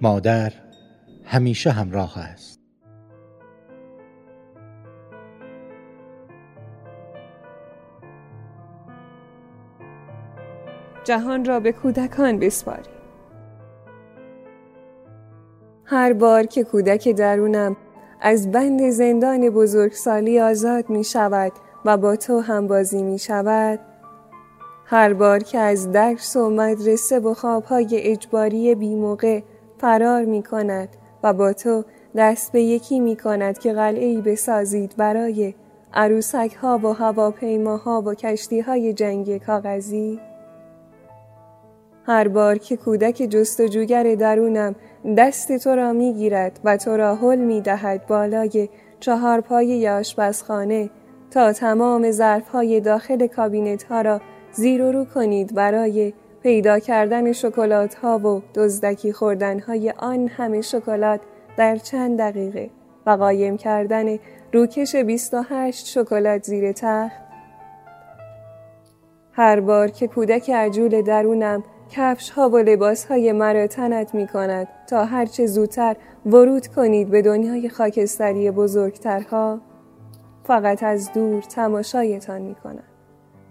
مادر 0.02 0.52
همیشه 1.24 1.70
همراه 1.70 2.18
است. 2.18 2.60
جهان 11.04 11.44
را 11.44 11.60
به 11.60 11.72
کودکان 11.72 12.38
بسپارید. 12.38 12.97
هر 15.90 16.12
بار 16.12 16.46
که 16.46 16.64
کودک 16.64 17.08
درونم 17.08 17.76
از 18.20 18.50
بند 18.50 18.90
زندان 18.90 19.50
بزرگسالی 19.50 20.40
آزاد 20.40 20.90
می 20.90 21.04
شود 21.04 21.52
و 21.84 21.96
با 21.96 22.16
تو 22.16 22.40
هم 22.40 22.66
بازی 22.66 23.02
می 23.02 23.18
شود 23.18 23.80
هر 24.84 25.12
بار 25.12 25.38
که 25.38 25.58
از 25.58 25.92
درس 25.92 26.36
و 26.36 26.50
مدرسه 26.50 27.18
و 27.20 27.34
خوابهای 27.34 27.88
اجباری 27.92 28.74
بیموقع 28.74 29.40
فرار 29.78 30.24
می 30.24 30.42
کند 30.42 30.88
و 31.22 31.32
با 31.32 31.52
تو 31.52 31.84
دست 32.16 32.52
به 32.52 32.62
یکی 32.62 33.00
می 33.00 33.16
کند 33.16 33.58
که 33.58 33.72
قلعه 33.72 34.20
بسازید 34.20 34.94
برای 34.96 35.54
عروسک 35.94 36.56
ها 36.60 36.80
و 36.82 36.86
هواپیماها 36.86 38.02
و 38.06 38.14
کشتی 38.14 38.60
های 38.60 38.92
جنگی 38.92 39.38
کاغذی 39.38 40.20
هر 42.08 42.28
بار 42.28 42.58
که 42.58 42.76
کودک 42.76 43.14
جستجوگر 43.14 44.14
درونم 44.14 44.74
دست 45.18 45.56
تو 45.56 45.70
را 45.70 45.92
می 45.92 46.14
گیرد 46.14 46.60
و 46.64 46.76
تو 46.76 46.96
را 46.96 47.16
حل 47.16 47.38
می 47.38 47.60
دهد 47.60 48.06
بالای 48.06 48.68
چهار 49.00 49.40
پای 49.40 49.88
آشپزخانه 49.88 50.90
تا 51.30 51.52
تمام 51.52 52.10
ظرف 52.10 52.48
های 52.48 52.80
داخل 52.80 53.26
کابینت 53.26 53.82
ها 53.82 54.00
را 54.00 54.20
زیر 54.52 54.82
و 54.82 54.92
رو 54.92 55.04
کنید 55.04 55.54
برای 55.54 56.12
پیدا 56.42 56.78
کردن 56.78 57.32
شکلات 57.32 57.94
ها 57.94 58.18
و 58.18 58.42
دزدکی 58.54 59.12
خوردن 59.12 59.60
های 59.60 59.90
آن 59.98 60.28
همه 60.28 60.60
شکلات 60.60 61.20
در 61.56 61.76
چند 61.76 62.18
دقیقه 62.18 62.70
و 63.06 63.10
قایم 63.10 63.56
کردن 63.56 64.18
روکش 64.52 64.96
28 64.96 65.86
شکلات 65.86 66.44
زیر 66.44 66.72
تخت. 66.72 67.16
هر 69.32 69.60
بار 69.60 69.90
که 69.90 70.06
کودک 70.08 70.50
عجول 70.50 71.02
درونم 71.02 71.64
کفش 71.90 72.30
ها 72.30 72.48
و 72.48 72.56
لباس 72.56 73.04
های 73.04 73.32
مرا 73.32 73.66
تنت 73.66 74.14
می 74.14 74.26
کند 74.26 74.68
تا 74.88 75.04
هرچه 75.04 75.46
زودتر 75.46 75.96
ورود 76.26 76.66
کنید 76.66 77.10
به 77.10 77.22
دنیای 77.22 77.68
خاکستری 77.68 78.50
بزرگترها. 78.50 79.60
فقط 80.44 80.82
از 80.82 81.12
دور 81.12 81.42
تماشایتان 81.42 82.42
می 82.42 82.54
کنم 82.54 82.84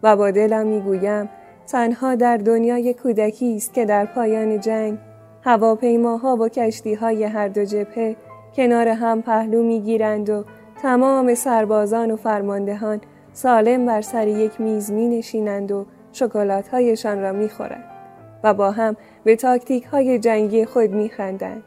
و 0.03 0.15
با 0.15 0.31
دلم 0.31 0.67
می 0.67 0.81
گویم 0.81 1.29
تنها 1.67 2.15
در 2.15 2.37
دنیای 2.37 2.93
کودکی 2.93 3.55
است 3.55 3.73
که 3.73 3.85
در 3.85 4.05
پایان 4.05 4.59
جنگ 4.59 4.97
هواپیماها 5.43 6.35
و 6.35 6.49
کشتی 6.49 6.93
های 6.93 7.23
هر 7.23 7.47
دو 7.47 7.65
جبهه 7.65 8.15
کنار 8.55 8.87
هم 8.87 9.21
پهلو 9.21 9.63
می 9.63 9.81
گیرند 9.81 10.29
و 10.29 10.43
تمام 10.81 11.35
سربازان 11.35 12.11
و 12.11 12.15
فرماندهان 12.15 13.01
سالم 13.33 13.85
بر 13.85 14.01
سر 14.01 14.27
یک 14.27 14.61
میز 14.61 14.91
می 14.91 15.07
نشینند 15.07 15.71
و 15.71 15.85
شکلات 16.11 16.69
هایشان 16.69 17.21
را 17.21 17.31
می 17.31 17.49
خورند 17.49 17.96
و 18.43 18.53
با 18.53 18.71
هم 18.71 18.95
به 19.23 19.35
تاکتیک 19.35 19.83
های 19.83 20.19
جنگی 20.19 20.65
خود 20.65 20.91
می 20.91 21.09
خندند. 21.09 21.63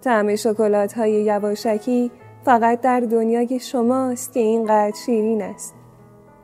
طعم 0.00 0.36
شکلات 0.36 0.92
های 0.92 1.12
یواشکی 1.12 2.10
فقط 2.44 2.80
در 2.80 3.00
دنیای 3.00 3.58
شماست 3.60 4.32
که 4.32 4.40
اینقدر 4.40 4.96
شیرین 5.06 5.42
است. 5.42 5.74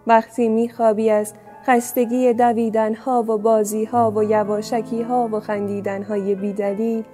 وقتی 0.07 0.49
میخوابی 0.49 1.11
از 1.11 1.35
خستگی 1.67 2.33
دویدن 2.33 2.95
ها 2.95 3.23
و 3.23 3.39
بازی 3.39 3.85
ها 3.85 4.11
و 4.11 4.25
یواشکی 4.25 5.03
ها 5.03 5.29
و 5.33 5.41
خندیدن 5.41 6.03
های 6.03 6.35
بیدلیل 6.35 7.05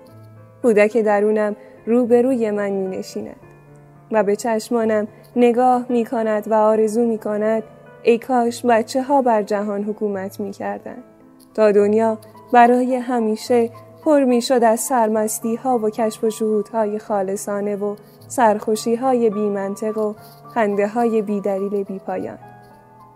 کودک 0.62 0.97
درونم 0.97 1.57
روبروی 1.87 2.51
من 2.51 2.70
می 2.70 2.97
نشیند 2.99 3.37
و 4.12 4.23
به 4.23 4.37
چشمانم 4.37 5.09
نگاه 5.37 5.87
می 5.89 6.05
کند 6.05 6.49
و 6.51 6.55
آرزو 6.55 7.07
می 7.07 7.18
کند 7.18 7.62
ای 8.03 8.18
کاش 8.18 8.66
بچه 8.66 9.03
ها 9.03 9.23
بر 9.23 9.43
جهان 9.43 9.83
حکومت 9.83 10.41
می 10.41 10.51
کردن. 10.51 10.97
تا 11.55 11.72
دنیا 11.72 12.18
برای 12.53 12.96
همیشه 12.96 13.70
پر 14.05 14.24
می 14.24 14.42
شد 14.42 14.64
از 14.64 14.80
سرمستی 14.80 15.57
ها 15.57 15.78
و 15.78 15.90
کشف 15.90 16.24
و 16.24 16.30
شهود 16.30 16.68
های 16.68 16.98
خالصانه 16.98 17.76
و 17.76 17.96
سرخوشی 18.28 18.94
های 18.94 19.30
بی 19.30 19.48
منطق 19.48 19.98
و 19.98 20.14
خنده 20.55 20.88
های 20.88 21.22
بی 21.22 21.40
دلیل 21.40 21.82
بی 21.84 21.98
پایان. 21.98 22.38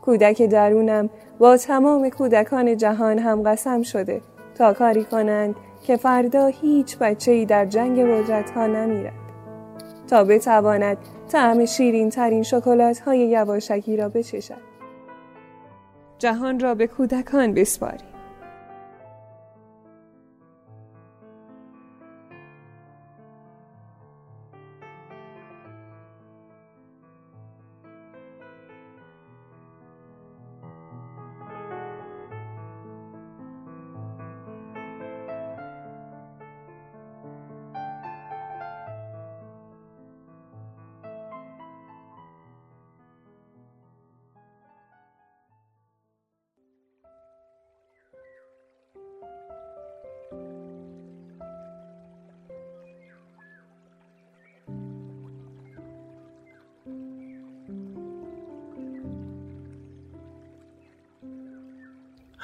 کودک 0.03 0.43
درونم 0.43 1.11
با 1.39 1.57
تمام 1.57 2.09
کودکان 2.09 2.77
جهان 2.77 3.19
هم 3.19 3.43
قسم 3.43 3.83
شده 3.83 4.21
تا 4.55 4.73
کاری 4.73 5.05
کنند 5.05 5.55
که 5.83 5.97
فردا 5.97 6.47
هیچ 6.47 6.99
بچه 6.99 7.45
در 7.45 7.67
جنگ 7.67 8.01
قدرت 8.01 8.51
ها 8.51 8.67
نمیرد. 8.67 9.13
تا 10.09 10.25
بتواند 10.25 10.97
طعم 11.29 11.65
شیرین 11.65 12.11
ترین 12.11 12.43
شکلات 12.43 12.99
های 12.99 13.19
یواشکی 13.19 13.97
را 13.97 14.09
بچشد. 14.09 14.67
جهان 16.19 16.61
را 16.61 16.75
به 16.75 16.87
کودکان 16.87 17.55
بسپاری 17.55 18.16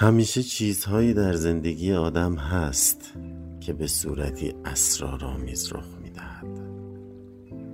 همیشه 0.03 0.43
چیزهایی 0.43 1.15
در 1.15 1.33
زندگی 1.33 1.93
آدم 1.93 2.35
هست 2.35 3.13
که 3.61 3.73
به 3.73 3.87
صورتی 3.87 4.55
اسرارآمیز 4.65 5.73
رخ 5.73 5.85
می‌دهد. 6.03 6.47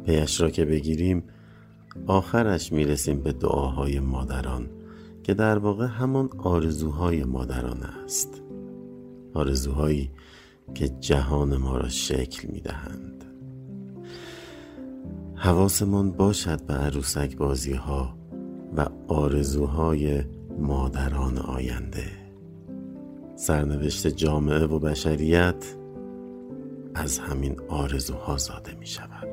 پیش 0.07 0.41
را 0.41 0.51
که 0.51 0.65
بگیریم 0.65 1.23
آخرش 2.07 2.73
می‌رسیم 2.73 3.23
به 3.23 3.33
دعاهای 3.33 4.01
مادران 4.01 4.69
که 5.23 5.35
در 5.35 5.59
واقع 5.59 5.87
همان 5.87 6.31
آرزوهای 6.39 7.25
مادران 7.25 7.83
است. 7.83 8.43
آرزوهایی 9.35 10.11
که 10.75 10.89
جهان 10.89 11.57
ما 11.57 11.77
را 11.77 11.89
شکل 11.89 12.49
می‌دهند. 12.49 13.25
حواسمان 15.35 16.13
باشد 16.13 16.67
به 16.67 16.75
عروسک 16.75 17.37
بازی 17.37 17.73
ها 17.73 18.19
و 18.77 18.87
آرزوهای 19.09 20.25
مادران 20.59 21.39
آینده. 21.39 22.11
سرنوشت 23.37 24.07
جامعه 24.07 24.67
و 24.67 24.79
بشریت 24.79 25.65
از 26.95 27.19
همین 27.19 27.61
آرزوها 27.69 28.37
زاده 28.37 28.75
می 28.75 28.87
شود 28.87 29.28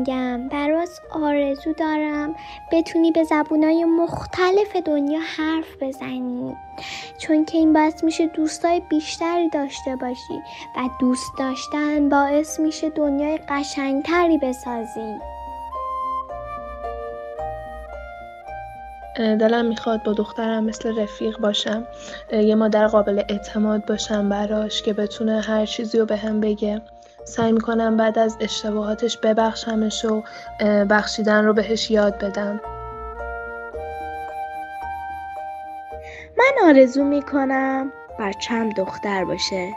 قشنگم 0.00 0.48
برات 0.48 0.88
آرزو 1.10 1.72
دارم 1.72 2.34
بتونی 2.72 3.12
به 3.12 3.24
زبونای 3.24 3.84
مختلف 3.84 4.76
دنیا 4.76 5.20
حرف 5.36 5.82
بزنی. 5.82 6.56
چون 7.18 7.44
که 7.44 7.58
این 7.58 7.72
باعث 7.72 8.04
میشه 8.04 8.26
دوستای 8.26 8.82
بیشتری 8.90 9.48
داشته 9.48 9.96
باشی 9.96 10.40
و 10.76 10.88
دوست 11.00 11.32
داشتن 11.38 12.08
باعث 12.08 12.60
میشه 12.60 12.90
دنیای 12.90 13.38
قشنگتری 13.48 14.38
بسازی. 14.38 15.18
دلم 19.16 19.66
می‌خواد 19.66 20.02
با 20.02 20.12
دخترم 20.12 20.64
مثل 20.64 21.02
رفیق 21.02 21.38
باشم 21.38 21.86
یه 22.32 22.54
مادر 22.54 22.86
قابل 22.86 23.22
اعتماد 23.28 23.86
باشم 23.86 24.28
براش 24.28 24.82
که 24.82 24.92
بتونه 24.92 25.40
هر 25.40 25.66
چیزی 25.66 25.98
رو 25.98 26.06
به 26.06 26.16
هم 26.16 26.40
بگه. 26.40 26.80
سعی 27.24 27.52
می‌کنم 27.52 27.96
بعد 27.96 28.18
از 28.18 28.36
اشتباهاتش 28.40 29.18
ببخشمش 29.18 30.04
و 30.04 30.22
بخشیدن 30.90 31.44
رو 31.44 31.52
بهش 31.52 31.90
یاد 31.90 32.18
بدم. 32.18 32.60
من 36.38 36.68
آرزو 36.68 37.04
می‌کنم 37.04 37.92
بچم 38.18 38.70
دختر 38.70 39.24
باشه. 39.24 39.72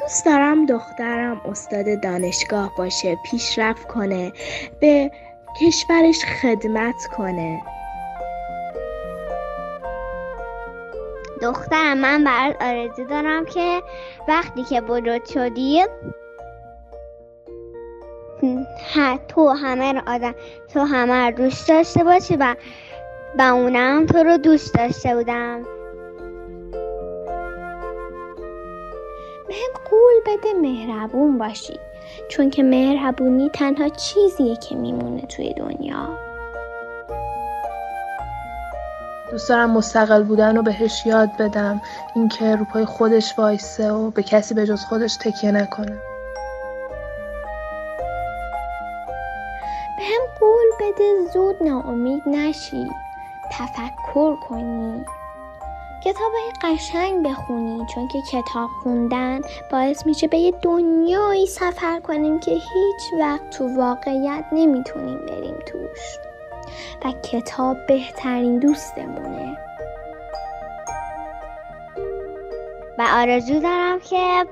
دوست 0.00 0.26
دارم 0.26 0.66
دخترم 0.66 1.40
استاد 1.44 2.02
دانشگاه 2.02 2.72
باشه 2.78 3.16
پیشرفت 3.24 3.86
کنه 3.86 4.32
به 4.80 5.10
کشورش 5.60 6.24
خدمت 6.42 7.06
کنه. 7.16 7.62
دخترم 11.42 11.98
من 11.98 12.24
برات 12.24 12.62
آرزو 12.62 13.04
دارم 13.04 13.44
که 13.44 13.82
وقتی 14.28 14.64
که 14.64 14.80
بزرگ 14.80 15.24
شدی 15.24 15.84
تو 19.28 19.48
همه 19.48 19.92
رو 19.92 20.00
آدم 20.06 20.34
تو 20.74 20.80
همه 20.80 21.30
رو 21.30 21.36
دوست 21.36 21.68
داشته 21.68 22.04
باشی 22.04 22.36
و 22.36 22.56
و 23.38 23.42
اونم 23.42 24.06
تو 24.06 24.18
رو 24.18 24.36
دوست 24.36 24.74
داشته 24.74 25.14
بودم. 25.14 25.62
بهم 29.48 29.72
قول 29.90 30.14
بده 30.26 30.52
مهربون 30.60 31.38
باشی 31.38 31.80
چون 32.28 32.50
که 32.50 32.62
مهربونی 32.62 33.48
تنها 33.48 33.88
چیزیه 33.88 34.56
که 34.56 34.74
میمونه 34.74 35.20
توی 35.22 35.54
دنیا. 35.54 36.18
دوست 39.30 39.48
دارم 39.48 39.70
مستقل 39.70 40.22
بودن 40.22 40.56
رو 40.56 40.62
بهش 40.62 41.06
یاد 41.06 41.30
بدم 41.38 41.80
اینکه 42.14 42.56
رو 42.56 42.64
پای 42.64 42.84
خودش 42.84 43.38
وایسه 43.38 43.92
و 43.92 44.10
به 44.10 44.22
کسی 44.22 44.54
به 44.54 44.66
جز 44.66 44.84
خودش 44.84 45.16
تکیه 45.16 45.52
نکنه. 45.52 45.98
زود 51.36 51.62
ناامید 51.62 52.22
نشی. 52.26 52.90
تفکر 53.52 54.36
کنی. 54.36 55.04
کتاب 56.04 56.32
قشنگ 56.62 57.26
بخونی. 57.26 57.86
چون 57.94 58.08
که 58.08 58.18
کتاب 58.32 58.70
خوندن 58.82 59.40
باعث 59.72 60.06
میشه 60.06 60.26
به 60.26 60.38
یه 60.38 60.52
دنیایی 60.62 61.46
سفر 61.46 62.00
کنیم 62.00 62.40
که 62.40 62.50
هیچ 62.50 63.20
وقت 63.20 63.50
تو 63.50 63.76
واقعیت 63.76 64.44
نمی‌تونیم 64.52 65.18
بریم 65.26 65.56
توش. 65.66 66.18
و 67.04 67.12
کتاب 67.12 67.76
بهترین 67.88 68.58
دوستمونه. 68.58 69.58
و 72.98 73.06
آرزو 73.14 73.60
دارم 73.60 74.00
که 74.00 74.46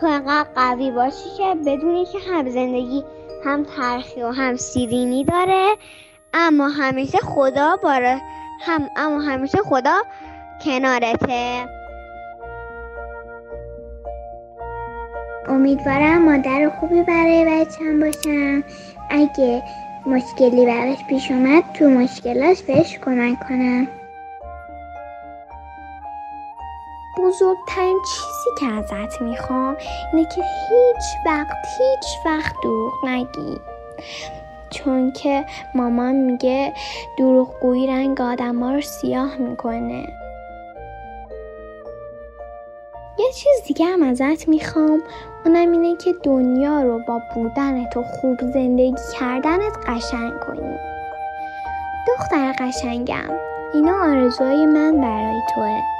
تو 0.00 0.06
انقدر 0.06 0.48
قوی 0.54 0.90
باشی 0.90 1.30
که 1.36 1.54
بدونی 1.66 2.06
که 2.06 2.18
هم 2.18 2.50
زندگی 2.50 3.04
هم 3.44 3.64
ترخی 3.64 4.22
و 4.22 4.30
هم 4.30 4.56
سیرینی 4.56 5.24
داره 5.24 5.76
اما 6.34 6.68
همیشه 6.68 7.18
خدا 7.18 7.76
باره 7.76 8.20
هم 8.60 8.88
اما 8.96 9.20
همیشه 9.20 9.58
خدا 9.58 10.02
کنارته. 10.64 11.66
امیدوارم 15.48 16.22
مادر 16.22 16.70
خوبی 16.80 17.02
برای 17.02 17.44
بچم 17.44 18.00
باشم 18.00 18.64
اگه 19.10 19.62
مشکلی 20.06 20.66
براش 20.66 20.98
پیش 21.08 21.30
اومد 21.30 21.64
تو 21.74 21.90
مشکلاش 21.90 22.62
بهش 22.62 22.98
کمک 22.98 23.48
کنم 23.48 23.88
بزرگترین 27.30 27.98
چیزی 28.02 28.50
که 28.60 28.66
ازت 28.66 29.22
می‌خوام 29.22 29.76
اینه 30.12 30.28
که 30.28 30.42
هیچ 30.42 31.26
وقت 31.26 31.56
هیچ 31.78 32.26
وقت 32.26 32.54
دروغ 32.62 32.92
نگی. 33.04 33.60
چون 34.70 35.12
که 35.12 35.44
مامان 35.74 36.14
میگه 36.14 36.72
دروغگویی 37.18 37.86
رنگ 37.86 38.20
آدم 38.20 38.64
رو 38.64 38.80
سیاه 38.80 39.36
می‌کنه. 39.36 40.06
یه 43.18 43.32
چیز 43.34 43.62
دیگه 43.66 43.86
هم 43.86 44.02
ازت 44.02 44.48
می‌خوام 44.48 45.02
اونم 45.44 45.72
اینه 45.72 45.96
که 45.96 46.14
دنیا 46.22 46.82
رو 46.82 47.00
با 47.08 47.20
بودن 47.34 47.90
تو 47.90 48.02
خوب 48.02 48.40
زندگی 48.40 48.94
کردنت 49.20 49.76
قشنگ 49.88 50.40
کنی. 50.40 50.76
دختر 52.08 52.52
قشنگم 52.58 53.30
اینا 53.74 54.02
آرزوهای 54.02 54.66
من 54.66 55.00
برای 55.00 55.40
توه. 55.54 55.99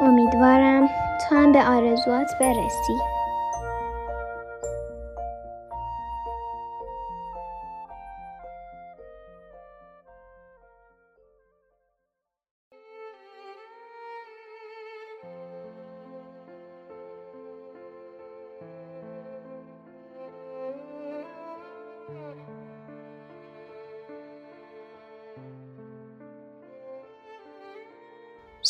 امیدوارم 0.00 0.86
تو 1.20 1.36
هم 1.36 1.52
به 1.52 1.68
آرزوات 1.68 2.38
برسی. 2.40 3.15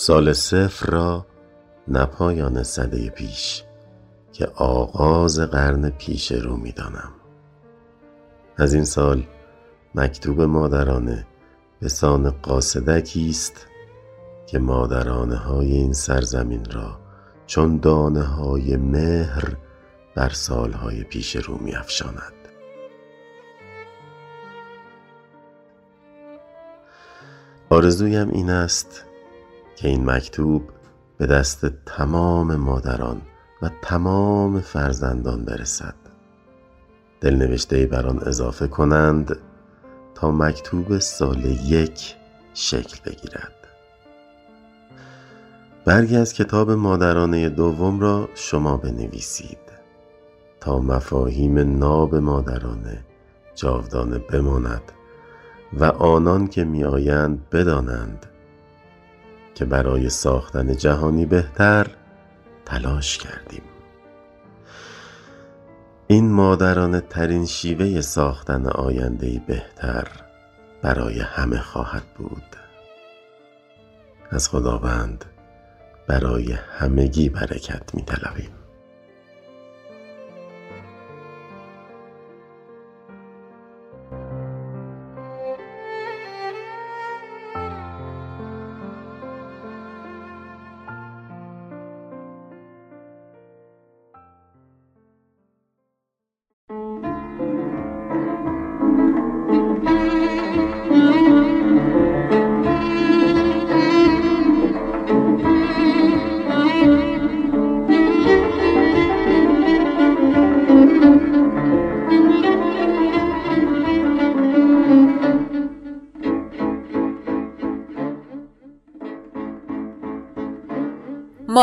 سال 0.07 0.33
صفر 0.33 0.91
را 0.91 1.27
نه 1.89 2.05
پایان 2.05 2.63
سده 2.63 3.11
پیش 3.11 3.65
که 4.33 4.47
آغاز 4.55 5.41
قرن 5.41 5.91
پیش 5.91 6.33
رو 6.33 6.57
می 6.57 6.73
دانم. 6.73 7.13
از 8.57 8.75
این 8.75 8.85
سال 8.85 9.27
مکتوب 9.95 10.43
مادرانه 10.43 11.27
به 11.81 11.89
سان 11.89 12.31
قاصدکی 12.31 13.31
است 13.31 13.67
که 14.47 14.59
مادرانه 14.59 15.37
های 15.37 15.73
این 15.73 15.93
سرزمین 15.93 16.65
را 16.65 17.01
چون 17.47 17.77
دانه 17.77 18.23
های 18.23 18.77
مهر 18.77 19.57
بر 20.15 20.29
سالهای 20.29 21.05
پیش 21.05 21.37
رو 21.37 21.59
می 21.59 21.75
افشاند. 21.75 22.33
آرزویم 27.71 28.31
این 28.31 28.51
است 28.51 29.07
که 29.77 29.89
این 29.89 30.11
مکتوب 30.11 30.63
به 31.19 31.27
دست 31.27 31.67
تمام 31.87 32.57
مادران 32.57 33.23
و 33.63 33.71
تمام 33.83 34.61
فرزندان 34.61 35.45
برسد. 35.45 35.95
دلنوشته 37.21 37.87
بر 37.87 38.07
آن 38.07 38.19
اضافه 38.27 38.67
کنند 38.67 39.37
تا 40.15 40.31
مکتوب 40.31 40.99
سال 40.99 41.45
یک 41.45 42.15
شکل 42.55 43.11
بگیرد. 43.11 43.53
برگی 45.85 46.17
از 46.17 46.33
کتاب 46.33 46.71
مادرانه 46.71 47.49
دوم 47.49 48.01
را 48.01 48.29
شما 48.35 48.77
بنویسید 48.77 49.59
تا 50.61 50.79
مفاهیم 50.79 51.79
ناب 51.79 52.15
مادرانه 52.15 53.05
جاودانه 53.55 54.19
بماند 54.19 54.93
و 55.73 55.85
آنان 55.85 56.47
که 56.47 56.65
می 56.65 56.85
آیند 56.85 57.51
بدانند 57.51 58.27
که 59.57 59.65
برای 59.65 60.09
ساختن 60.09 60.77
جهانی 60.77 61.27
بهتر 61.27 61.87
تلاش 62.65 63.19
کردیم 63.19 63.63
این 66.07 66.31
مادرانه 66.31 67.01
ترین 67.01 67.47
شیوه 67.47 68.01
ساختن 68.01 68.67
آینده 68.67 69.43
بهتر 69.47 70.09
برای 70.83 71.21
همه 71.21 71.59
خواهد 71.59 72.03
بود 72.19 72.57
از 74.31 74.49
خداوند 74.49 75.25
برای 76.07 76.53
همگی 76.53 77.29
برکت 77.29 77.95
می 77.95 78.03
طلبیم. 78.03 78.56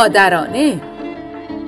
مادرانه. 0.03 0.81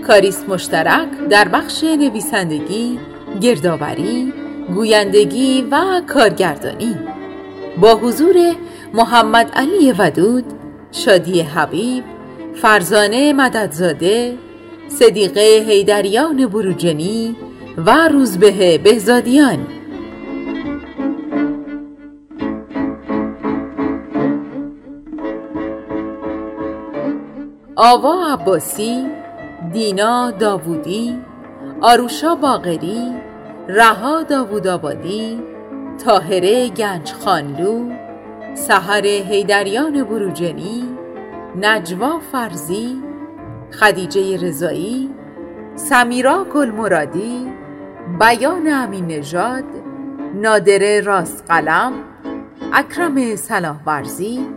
کاریست 0.08 0.50
مشترک 0.50 1.08
در 1.30 1.48
بخش 1.48 1.84
نویسندگی، 1.84 3.00
گردآوری، 3.42 4.34
گویندگی 4.76 5.68
و 5.72 6.02
کارگردانی. 6.08 6.96
با 7.82 7.96
حضور 7.96 8.36
محمد 8.94 9.52
علی 9.54 9.92
ودود، 9.92 10.46
شادی 10.92 11.42
حبیب، 11.42 12.04
فرزانه 12.56 13.34
مددزاده، 13.34 14.38
صدیقه 14.88 15.66
هیدریان 15.68 16.48
بروجنی 16.48 17.36
و 17.78 18.08
روزبه 18.08 18.78
بهزادیان. 18.78 19.68
آوا 27.78 28.34
عباسی 28.34 29.08
دینا 29.74 30.32
داوودی 30.32 31.20
آروشا 31.82 32.36
باقری 32.36 33.14
رها 33.68 34.24
داوود 34.24 34.68
آبادی 34.68 35.40
تاهره 36.06 36.70
گنج 36.70 37.14
خانلو 37.14 37.92
سحر 38.54 39.06
هیدریان 39.06 40.04
بروجنی 40.04 40.84
نجوا 41.56 42.20
فرزی 42.32 43.02
خدیجه 43.80 44.38
رضایی 44.38 45.10
سمیرا 45.76 46.46
گلمرادی 46.54 47.52
بیان 48.20 48.68
امین 48.68 49.08
نژاد 49.08 49.64
نادره 50.36 51.02
راست 51.02 51.46
قلم 51.48 51.94
اکرم 52.74 53.36
صلاح 53.36 53.84
ورزی 53.86 54.48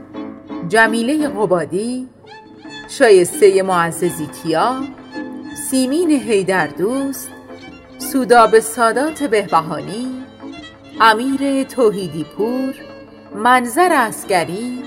جمیله 0.69 1.29
قبادی 1.29 2.09
شایسته 2.89 3.63
معززی 3.63 4.27
کیا؟ 4.27 4.85
سیمین 5.71 6.11
هیدردوست 6.11 7.31
سوداب 7.99 8.59
سادات 8.59 9.23
بهبهانی 9.23 10.25
امیر 11.01 11.65
توحیدی 11.65 12.25
پور 12.25 12.75
منظر 13.35 13.89
اسکری 13.93 14.83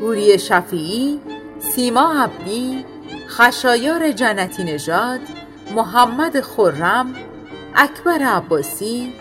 هوری 0.00 0.38
شفیعی 0.38 1.20
سیما 1.58 2.22
عبدی 2.22 2.84
خشایار 3.28 4.10
جنتی 4.10 4.64
نژاد 4.64 5.20
محمد 5.74 6.40
خرم 6.40 7.14
اکبر 7.74 8.22
عباسی 8.22 9.12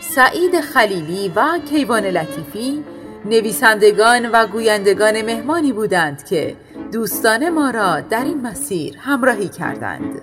سعید 0.00 0.60
خلیلی 0.60 1.32
و 1.36 1.58
کیوان 1.70 2.04
لطیفی 2.04 2.84
نویسندگان 3.24 4.30
و 4.30 4.46
گویندگان 4.46 5.22
مهمانی 5.22 5.72
بودند 5.72 6.24
که 6.24 6.56
دوستان 6.92 7.48
ما 7.48 7.70
را 7.70 8.00
در 8.00 8.24
این 8.24 8.40
مسیر 8.40 8.96
همراهی 8.98 9.48
کردند. 9.48 10.22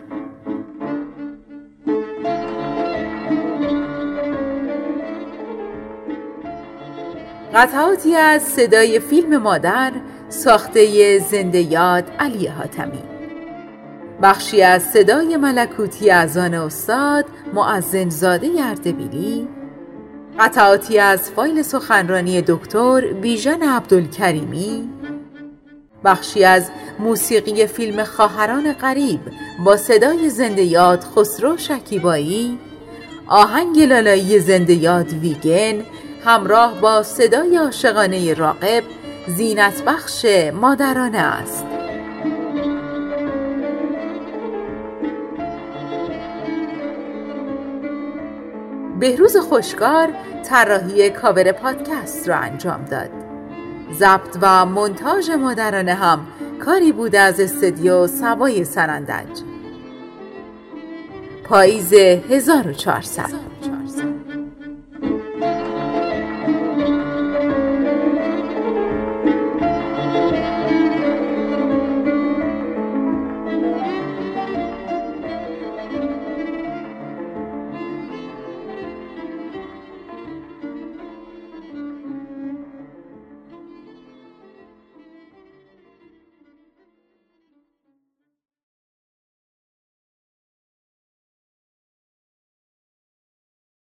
قطعاتی 7.53 8.15
از 8.15 8.41
صدای 8.41 8.99
فیلم 8.99 9.37
مادر 9.37 9.91
ساخته 10.29 11.19
زنده 11.19 11.61
یاد 11.61 12.11
علی 12.19 12.47
حاتمی. 12.47 13.03
بخشی 14.21 14.61
از 14.61 14.83
صدای 14.83 15.37
ملکوتی 15.37 16.11
از 16.11 16.37
آن 16.37 16.53
استاد 16.53 17.25
معزن 17.53 18.09
زاده 18.09 18.49
اردبیلی 18.59 19.47
قطعاتی 20.39 20.99
از 20.99 21.31
فایل 21.31 21.61
سخنرانی 21.61 22.41
دکتر 22.41 23.13
بیژن 23.13 23.63
عبدالکریمی. 23.63 24.96
بخشی 26.03 26.43
از 26.43 26.69
موسیقی 26.99 27.65
فیلم 27.65 28.03
خواهران 28.03 28.73
غریب 28.73 29.19
با 29.65 29.77
صدای 29.77 30.29
زنده 30.29 30.61
یاد 30.61 31.03
خسرو 31.03 31.57
شکیبایی 31.57 32.59
آهنگ 33.27 33.79
لالایی 33.79 34.39
زنده 34.39 34.73
یاد 34.73 35.13
ویگن 35.13 35.83
همراه 36.25 36.81
با 36.81 37.03
صدای 37.03 37.57
عاشقانه 37.57 38.33
راقب 38.33 38.83
زینت 39.27 39.83
بخش 39.83 40.25
مادرانه 40.53 41.17
است. 41.17 41.65
بهروز 48.99 49.37
خوشگار 49.37 50.09
طراحی 50.49 51.09
کاور 51.09 51.51
پادکست 51.51 52.29
را 52.29 52.35
انجام 52.35 52.85
داد. 52.85 53.16
ضبط 53.93 54.37
و 54.41 54.65
منتاژ 54.65 55.29
مادرانه 55.29 55.93
هم 55.93 56.27
کاری 56.65 56.91
بوده 56.91 57.19
از 57.19 57.39
استدیو 57.39 58.07
سوای 58.07 58.63
سرندج. 58.63 59.41
پاییز 61.43 61.93
1400 61.93 63.76